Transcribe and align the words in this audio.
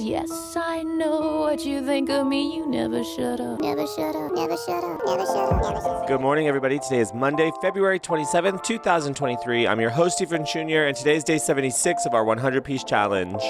Yes, 0.00 0.56
I 0.56 0.82
know 0.82 1.40
what 1.40 1.66
you 1.66 1.84
think 1.84 2.08
of 2.08 2.26
me. 2.26 2.56
You 2.56 2.66
never 2.66 3.04
shut 3.04 3.38
up. 3.38 3.60
Never 3.60 3.86
shut 3.86 4.16
up, 4.16 4.32
never 4.32 4.56
shut 4.56 4.82
up, 4.82 5.02
never 5.04 5.26
shut 5.26 5.36
up, 5.36 5.62
never 5.62 5.76
shut 5.76 5.86
up. 5.86 6.08
Good 6.08 6.22
morning, 6.22 6.48
everybody. 6.48 6.78
Today 6.78 7.00
is 7.00 7.12
Monday, 7.12 7.52
February 7.60 8.00
27th, 8.00 8.62
2023. 8.62 9.66
I'm 9.66 9.78
your 9.78 9.90
host, 9.90 10.16
Stephen 10.16 10.46
Jr., 10.46 10.88
and 10.88 10.96
today's 10.96 11.22
day 11.22 11.36
76 11.36 12.06
of 12.06 12.14
our 12.14 12.24
100 12.24 12.64
piece 12.64 12.82
challenge. 12.82 13.42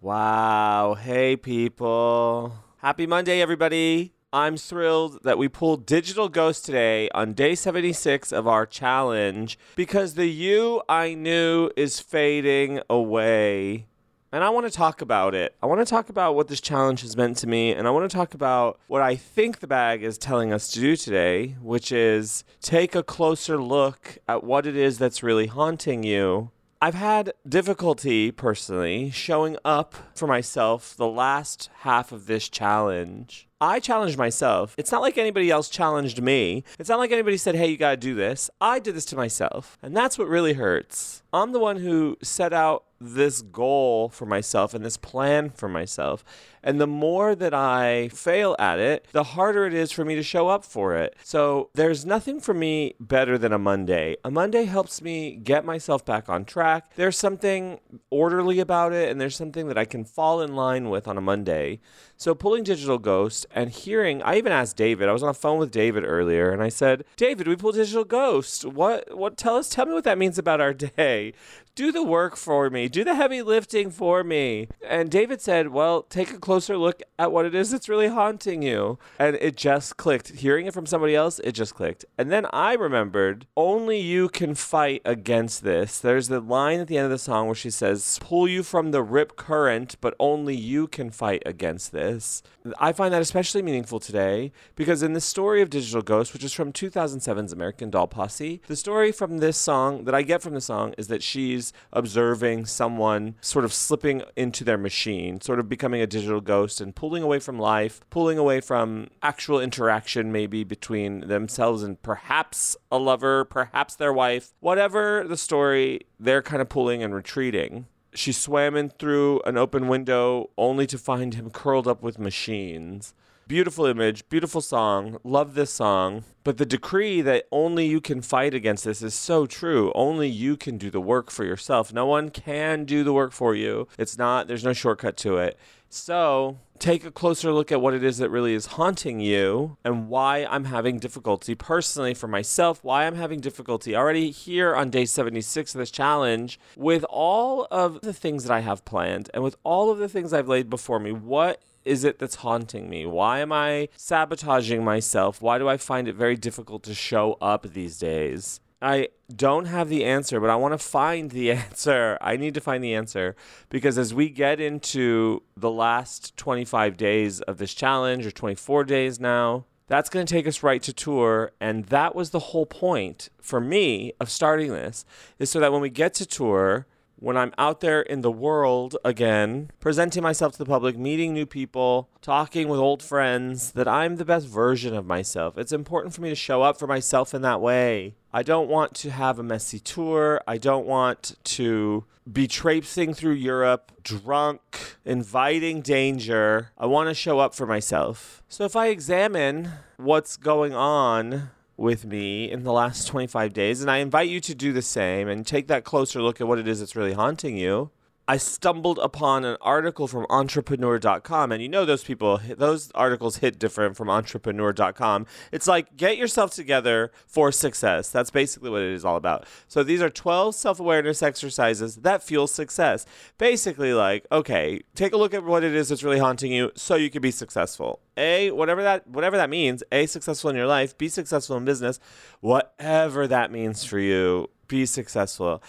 Wow. 0.00 0.94
Hey, 0.94 1.36
people. 1.36 2.54
Happy 2.78 3.06
Monday, 3.06 3.42
everybody. 3.42 4.14
I'm 4.30 4.58
thrilled 4.58 5.22
that 5.22 5.38
we 5.38 5.48
pulled 5.48 5.86
Digital 5.86 6.28
Ghost 6.28 6.66
today 6.66 7.08
on 7.14 7.32
day 7.32 7.54
76 7.54 8.30
of 8.30 8.46
our 8.46 8.66
challenge 8.66 9.58
because 9.74 10.14
the 10.14 10.26
you 10.26 10.82
I 10.86 11.14
knew 11.14 11.70
is 11.78 11.98
fading 12.00 12.82
away. 12.90 13.86
And 14.30 14.44
I 14.44 14.50
want 14.50 14.66
to 14.66 14.70
talk 14.70 15.00
about 15.00 15.34
it. 15.34 15.54
I 15.62 15.66
want 15.66 15.80
to 15.80 15.86
talk 15.86 16.10
about 16.10 16.34
what 16.34 16.48
this 16.48 16.60
challenge 16.60 17.00
has 17.00 17.16
meant 17.16 17.38
to 17.38 17.46
me, 17.46 17.72
and 17.72 17.88
I 17.88 17.90
want 17.90 18.10
to 18.10 18.14
talk 18.14 18.34
about 18.34 18.78
what 18.86 19.00
I 19.00 19.16
think 19.16 19.60
the 19.60 19.66
bag 19.66 20.02
is 20.02 20.18
telling 20.18 20.52
us 20.52 20.68
to 20.72 20.80
do 20.80 20.94
today, 20.94 21.56
which 21.62 21.90
is 21.90 22.44
take 22.60 22.94
a 22.94 23.02
closer 23.02 23.56
look 23.56 24.18
at 24.28 24.44
what 24.44 24.66
it 24.66 24.76
is 24.76 24.98
that's 24.98 25.22
really 25.22 25.46
haunting 25.46 26.02
you. 26.02 26.50
I've 26.80 26.94
had 26.94 27.32
difficulty 27.48 28.30
personally 28.30 29.10
showing 29.10 29.56
up 29.64 29.96
for 30.14 30.28
myself 30.28 30.96
the 30.96 31.08
last 31.08 31.70
half 31.78 32.12
of 32.12 32.26
this 32.26 32.48
challenge. 32.48 33.48
I 33.60 33.80
challenged 33.80 34.16
myself. 34.16 34.76
It's 34.78 34.92
not 34.92 35.02
like 35.02 35.18
anybody 35.18 35.50
else 35.50 35.68
challenged 35.68 36.22
me. 36.22 36.62
It's 36.78 36.88
not 36.88 37.00
like 37.00 37.10
anybody 37.10 37.36
said, 37.36 37.56
hey, 37.56 37.66
you 37.66 37.76
got 37.76 37.90
to 37.90 37.96
do 37.96 38.14
this. 38.14 38.48
I 38.60 38.78
did 38.78 38.94
this 38.94 39.06
to 39.06 39.16
myself. 39.16 39.76
And 39.82 39.96
that's 39.96 40.16
what 40.16 40.28
really 40.28 40.52
hurts. 40.52 41.24
I'm 41.32 41.50
the 41.50 41.58
one 41.58 41.78
who 41.78 42.16
set 42.22 42.52
out 42.52 42.84
this 43.00 43.42
goal 43.42 44.08
for 44.08 44.26
myself 44.26 44.72
and 44.72 44.84
this 44.84 44.96
plan 44.96 45.50
for 45.50 45.68
myself. 45.68 46.22
And 46.62 46.80
the 46.80 46.86
more 46.86 47.34
that 47.34 47.54
I 47.54 48.08
fail 48.08 48.56
at 48.58 48.78
it, 48.78 49.06
the 49.12 49.22
harder 49.22 49.66
it 49.66 49.74
is 49.74 49.92
for 49.92 50.04
me 50.04 50.14
to 50.14 50.22
show 50.22 50.48
up 50.48 50.64
for 50.64 50.94
it. 50.96 51.16
So 51.22 51.70
there's 51.74 52.04
nothing 52.04 52.40
for 52.40 52.54
me 52.54 52.94
better 53.00 53.38
than 53.38 53.52
a 53.52 53.58
Monday. 53.58 54.16
A 54.24 54.30
Monday 54.30 54.64
helps 54.64 55.02
me 55.02 55.36
get 55.36 55.64
myself 55.64 56.04
back 56.04 56.28
on 56.28 56.44
track. 56.44 56.92
There's 56.96 57.16
something 57.16 57.80
orderly 58.10 58.60
about 58.60 58.92
it, 58.92 59.10
and 59.10 59.20
there's 59.20 59.36
something 59.36 59.68
that 59.68 59.78
I 59.78 59.84
can 59.84 60.04
fall 60.04 60.40
in 60.40 60.54
line 60.54 60.90
with 60.90 61.06
on 61.08 61.18
a 61.18 61.22
Monday. 61.22 61.80
So 62.16 62.34
pulling 62.34 62.64
Digital 62.64 62.98
Ghost 62.98 63.46
and 63.54 63.70
hearing, 63.70 64.22
I 64.22 64.38
even 64.38 64.50
asked 64.50 64.76
David. 64.76 65.08
I 65.08 65.12
was 65.12 65.22
on 65.22 65.28
the 65.28 65.34
phone 65.34 65.58
with 65.58 65.70
David 65.70 66.04
earlier, 66.04 66.50
and 66.50 66.62
I 66.62 66.68
said, 66.68 67.04
"David, 67.16 67.46
we 67.46 67.54
pulled 67.56 67.76
Digital 67.76 68.04
Ghost. 68.04 68.64
What? 68.64 69.16
What? 69.16 69.36
Tell 69.36 69.56
us. 69.56 69.68
Tell 69.68 69.86
me 69.86 69.92
what 69.92 70.04
that 70.04 70.18
means 70.18 70.38
about 70.38 70.60
our 70.60 70.74
day. 70.96 71.32
Do 71.76 71.92
the 71.92 72.02
work 72.02 72.36
for 72.36 72.70
me. 72.70 72.88
Do 72.88 73.04
the 73.04 73.14
heavy 73.14 73.40
lifting 73.42 73.90
for 73.90 74.24
me." 74.24 74.68
And 74.84 75.10
David 75.10 75.40
said, 75.40 75.68
"Well, 75.68 76.02
take 76.02 76.32
a 76.32 76.38
closer 76.48 76.78
look 76.78 77.02
at 77.18 77.30
what 77.30 77.44
it 77.44 77.54
is 77.54 77.70
that's 77.70 77.88
really 77.88 78.08
haunting 78.08 78.62
you." 78.62 78.98
And 79.18 79.36
it 79.36 79.54
just 79.56 79.96
clicked. 79.96 80.28
Hearing 80.30 80.66
it 80.66 80.74
from 80.74 80.86
somebody 80.86 81.14
else, 81.14 81.38
it 81.44 81.52
just 81.52 81.74
clicked. 81.74 82.04
And 82.16 82.30
then 82.30 82.46
I 82.52 82.72
remembered, 82.72 83.46
only 83.56 83.98
you 83.98 84.28
can 84.28 84.54
fight 84.54 85.02
against 85.04 85.62
this. 85.62 85.98
There's 85.98 86.28
the 86.28 86.40
line 86.40 86.80
at 86.80 86.88
the 86.88 86.96
end 86.96 87.04
of 87.04 87.10
the 87.10 87.18
song 87.18 87.46
where 87.46 87.54
she 87.54 87.70
says, 87.70 88.18
"Pull 88.22 88.48
you 88.48 88.62
from 88.62 88.90
the 88.90 89.02
rip 89.02 89.36
current, 89.36 89.96
but 90.00 90.14
only 90.18 90.56
you 90.56 90.86
can 90.86 91.10
fight 91.10 91.42
against 91.44 91.92
this." 91.92 92.42
I 92.78 92.92
find 92.92 93.12
that 93.14 93.22
especially 93.22 93.62
meaningful 93.62 94.00
today 94.00 94.52
because 94.74 95.02
in 95.02 95.14
the 95.14 95.20
story 95.20 95.62
of 95.62 95.70
Digital 95.70 96.02
Ghost, 96.02 96.32
which 96.32 96.44
is 96.44 96.52
from 96.52 96.72
2007's 96.72 97.52
American 97.52 97.90
Doll 97.90 98.06
Posse, 98.06 98.60
the 98.66 98.76
story 98.76 99.10
from 99.12 99.38
this 99.38 99.56
song 99.56 100.04
that 100.04 100.14
I 100.14 100.22
get 100.22 100.42
from 100.42 100.54
the 100.54 100.60
song 100.60 100.94
is 100.98 101.08
that 101.08 101.22
she's 101.22 101.72
observing 101.92 102.66
someone 102.66 103.34
sort 103.40 103.64
of 103.64 103.72
slipping 103.72 104.22
into 104.36 104.64
their 104.64 104.78
machine, 104.78 105.40
sort 105.40 105.58
of 105.58 105.68
becoming 105.68 106.02
a 106.02 106.06
digital 106.06 106.37
ghost 106.40 106.80
and 106.80 106.94
pulling 106.94 107.22
away 107.22 107.38
from 107.38 107.58
life, 107.58 108.00
pulling 108.10 108.38
away 108.38 108.60
from 108.60 109.08
actual 109.22 109.60
interaction 109.60 110.32
maybe 110.32 110.64
between 110.64 111.20
themselves 111.20 111.82
and 111.82 112.00
perhaps 112.02 112.76
a 112.90 112.98
lover, 112.98 113.44
perhaps 113.44 113.94
their 113.94 114.12
wife. 114.12 114.52
Whatever 114.60 115.24
the 115.26 115.36
story, 115.36 116.00
they're 116.18 116.42
kind 116.42 116.62
of 116.62 116.68
pulling 116.68 117.02
and 117.02 117.14
retreating 117.14 117.86
she 118.14 118.32
swam 118.32 118.76
in 118.76 118.90
through 118.90 119.40
an 119.46 119.56
open 119.56 119.86
window 119.88 120.50
only 120.58 120.86
to 120.86 120.98
find 120.98 121.34
him 121.34 121.50
curled 121.50 121.86
up 121.86 122.02
with 122.02 122.18
machines. 122.18 123.14
Beautiful 123.46 123.86
image, 123.86 124.28
beautiful 124.28 124.60
song. 124.60 125.16
Love 125.24 125.54
this 125.54 125.72
song. 125.72 126.24
But 126.44 126.58
the 126.58 126.66
decree 126.66 127.22
that 127.22 127.46
only 127.50 127.86
you 127.86 127.98
can 127.98 128.20
fight 128.20 128.52
against 128.52 128.84
this 128.84 129.00
is 129.00 129.14
so 129.14 129.46
true. 129.46 129.90
Only 129.94 130.28
you 130.28 130.54
can 130.58 130.76
do 130.76 130.90
the 130.90 131.00
work 131.00 131.30
for 131.30 131.44
yourself. 131.44 131.90
No 131.90 132.04
one 132.04 132.28
can 132.28 132.84
do 132.84 133.02
the 133.02 133.12
work 133.12 133.32
for 133.32 133.54
you. 133.54 133.88
It's 133.96 134.18
not, 134.18 134.48
there's 134.48 134.64
no 134.64 134.74
shortcut 134.74 135.16
to 135.18 135.38
it. 135.38 135.58
So 135.90 136.58
take 136.78 137.04
a 137.04 137.10
closer 137.10 137.52
look 137.52 137.72
at 137.72 137.80
what 137.80 137.94
it 137.94 138.04
is 138.04 138.18
that 138.18 138.30
really 138.30 138.54
is 138.54 138.66
haunting 138.66 139.20
you 139.20 139.76
and 139.84 140.08
why 140.08 140.44
I'm 140.44 140.66
having 140.66 140.98
difficulty 140.98 141.54
personally 141.54 142.14
for 142.14 142.28
myself, 142.28 142.84
why 142.84 143.06
I'm 143.06 143.14
having 143.16 143.40
difficulty 143.40 143.96
already 143.96 144.30
here 144.30 144.74
on 144.74 144.90
day 144.90 145.06
76 145.06 145.74
of 145.74 145.78
this 145.78 145.90
challenge 145.90 146.60
with 146.76 147.04
all 147.04 147.66
of 147.70 148.00
the 148.02 148.12
things 148.12 148.44
that 148.44 148.52
I 148.52 148.60
have 148.60 148.84
planned 148.84 149.30
and 149.32 149.42
with 149.42 149.56
all 149.64 149.90
of 149.90 149.98
the 149.98 150.08
things 150.08 150.32
I've 150.32 150.48
laid 150.48 150.68
before 150.68 151.00
me. 151.00 151.12
What 151.12 151.60
is 151.84 152.04
it 152.04 152.18
that's 152.18 152.36
haunting 152.36 152.90
me? 152.90 153.06
Why 153.06 153.38
am 153.40 153.50
I 153.50 153.88
sabotaging 153.96 154.84
myself? 154.84 155.40
Why 155.40 155.58
do 155.58 155.68
I 155.68 155.78
find 155.78 156.06
it 156.06 156.14
very 156.14 156.36
difficult 156.36 156.82
to 156.84 156.94
show 156.94 157.38
up 157.40 157.72
these 157.72 157.98
days? 157.98 158.60
I 158.80 159.08
don't 159.34 159.66
have 159.66 159.88
the 159.88 160.04
answer, 160.04 160.40
but 160.40 160.50
I 160.50 160.56
want 160.56 160.72
to 160.72 160.78
find 160.78 161.30
the 161.30 161.52
answer. 161.52 162.18
I 162.20 162.36
need 162.36 162.54
to 162.54 162.60
find 162.60 162.82
the 162.82 162.94
answer 162.94 163.36
because 163.68 163.98
as 163.98 164.14
we 164.14 164.28
get 164.28 164.60
into 164.60 165.42
the 165.56 165.70
last 165.70 166.36
25 166.36 166.96
days 166.96 167.40
of 167.42 167.58
this 167.58 167.74
challenge, 167.74 168.26
or 168.26 168.30
24 168.30 168.84
days 168.84 169.18
now, 169.18 169.64
that's 169.88 170.10
going 170.10 170.26
to 170.26 170.32
take 170.32 170.46
us 170.46 170.62
right 170.62 170.82
to 170.82 170.92
tour. 170.92 171.52
And 171.60 171.86
that 171.86 172.14
was 172.14 172.30
the 172.30 172.38
whole 172.38 172.66
point 172.66 173.30
for 173.40 173.60
me 173.60 174.12
of 174.20 174.30
starting 174.30 174.70
this, 174.72 175.04
is 175.38 175.50
so 175.50 175.60
that 175.60 175.72
when 175.72 175.80
we 175.80 175.90
get 175.90 176.14
to 176.14 176.26
tour, 176.26 176.86
when 177.20 177.36
I'm 177.36 177.52
out 177.58 177.80
there 177.80 178.00
in 178.00 178.20
the 178.20 178.30
world 178.30 178.96
again, 179.04 179.70
presenting 179.80 180.22
myself 180.22 180.52
to 180.52 180.58
the 180.58 180.64
public, 180.64 180.96
meeting 180.96 181.34
new 181.34 181.46
people, 181.46 182.08
talking 182.22 182.68
with 182.68 182.78
old 182.78 183.02
friends, 183.02 183.72
that 183.72 183.88
I'm 183.88 184.16
the 184.16 184.24
best 184.24 184.46
version 184.46 184.94
of 184.94 185.06
myself. 185.06 185.58
It's 185.58 185.72
important 185.72 186.14
for 186.14 186.20
me 186.20 186.28
to 186.28 186.34
show 186.34 186.62
up 186.62 186.78
for 186.78 186.86
myself 186.86 187.34
in 187.34 187.42
that 187.42 187.60
way. 187.60 188.14
I 188.32 188.42
don't 188.42 188.68
want 188.68 188.94
to 188.96 189.10
have 189.10 189.38
a 189.38 189.42
messy 189.42 189.80
tour. 189.80 190.40
I 190.46 190.58
don't 190.58 190.86
want 190.86 191.36
to 191.44 192.04
be 192.30 192.46
traipsing 192.46 193.14
through 193.14 193.32
Europe 193.32 193.92
drunk, 194.02 194.96
inviting 195.04 195.80
danger. 195.80 196.70
I 196.78 196.86
want 196.86 197.08
to 197.08 197.14
show 197.14 197.38
up 197.38 197.54
for 197.54 197.66
myself. 197.66 198.42
So 198.48 198.64
if 198.64 198.76
I 198.76 198.88
examine 198.88 199.70
what's 199.96 200.36
going 200.36 200.74
on 200.74 201.50
with 201.78 202.04
me 202.04 202.50
in 202.50 202.64
the 202.64 202.72
last 202.72 203.06
25 203.06 203.52
days, 203.54 203.80
and 203.80 203.90
I 203.90 203.98
invite 203.98 204.28
you 204.28 204.40
to 204.40 204.54
do 204.54 204.72
the 204.72 204.82
same 204.82 205.28
and 205.28 205.46
take 205.46 205.68
that 205.68 205.84
closer 205.84 206.20
look 206.20 206.40
at 206.40 206.48
what 206.48 206.58
it 206.58 206.68
is 206.68 206.80
that's 206.80 206.96
really 206.96 207.14
haunting 207.14 207.56
you. 207.56 207.90
I 208.30 208.36
stumbled 208.36 208.98
upon 208.98 209.46
an 209.46 209.56
article 209.62 210.06
from 210.06 210.26
entrepreneur.com 210.28 211.50
and 211.50 211.62
you 211.62 211.68
know 211.68 211.86
those 211.86 212.04
people 212.04 212.38
those 212.58 212.90
articles 212.94 213.38
hit 213.38 213.58
different 213.58 213.96
from 213.96 214.10
entrepreneur.com. 214.10 215.24
It's 215.50 215.66
like 215.66 215.96
get 215.96 216.18
yourself 216.18 216.50
together 216.50 217.10
for 217.26 217.50
success. 217.50 218.10
That's 218.10 218.30
basically 218.30 218.68
what 218.68 218.82
it 218.82 218.92
is 218.92 219.02
all 219.02 219.16
about. 219.16 219.46
So 219.66 219.82
these 219.82 220.02
are 220.02 220.10
12 220.10 220.54
self-awareness 220.54 221.22
exercises 221.22 221.96
that 221.96 222.22
fuel 222.22 222.46
success. 222.46 223.06
Basically 223.38 223.94
like, 223.94 224.26
okay, 224.30 224.82
take 224.94 225.14
a 225.14 225.16
look 225.16 225.32
at 225.32 225.42
what 225.42 225.64
it 225.64 225.74
is 225.74 225.88
that's 225.88 226.02
really 226.04 226.18
haunting 226.18 226.52
you 226.52 226.70
so 226.74 226.96
you 226.96 227.08
can 227.08 227.22
be 227.22 227.30
successful. 227.30 228.00
A, 228.18 228.50
whatever 228.50 228.82
that 228.82 229.06
whatever 229.06 229.38
that 229.38 229.48
means, 229.48 229.82
A 229.90 230.04
successful 230.04 230.50
in 230.50 230.56
your 230.56 230.66
life, 230.66 230.98
be 230.98 231.08
successful 231.08 231.56
in 231.56 231.64
business, 231.64 231.98
whatever 232.40 233.26
that 233.26 233.50
means 233.50 233.84
for 233.84 233.98
you, 233.98 234.50
be 234.66 234.84
successful. 234.84 235.62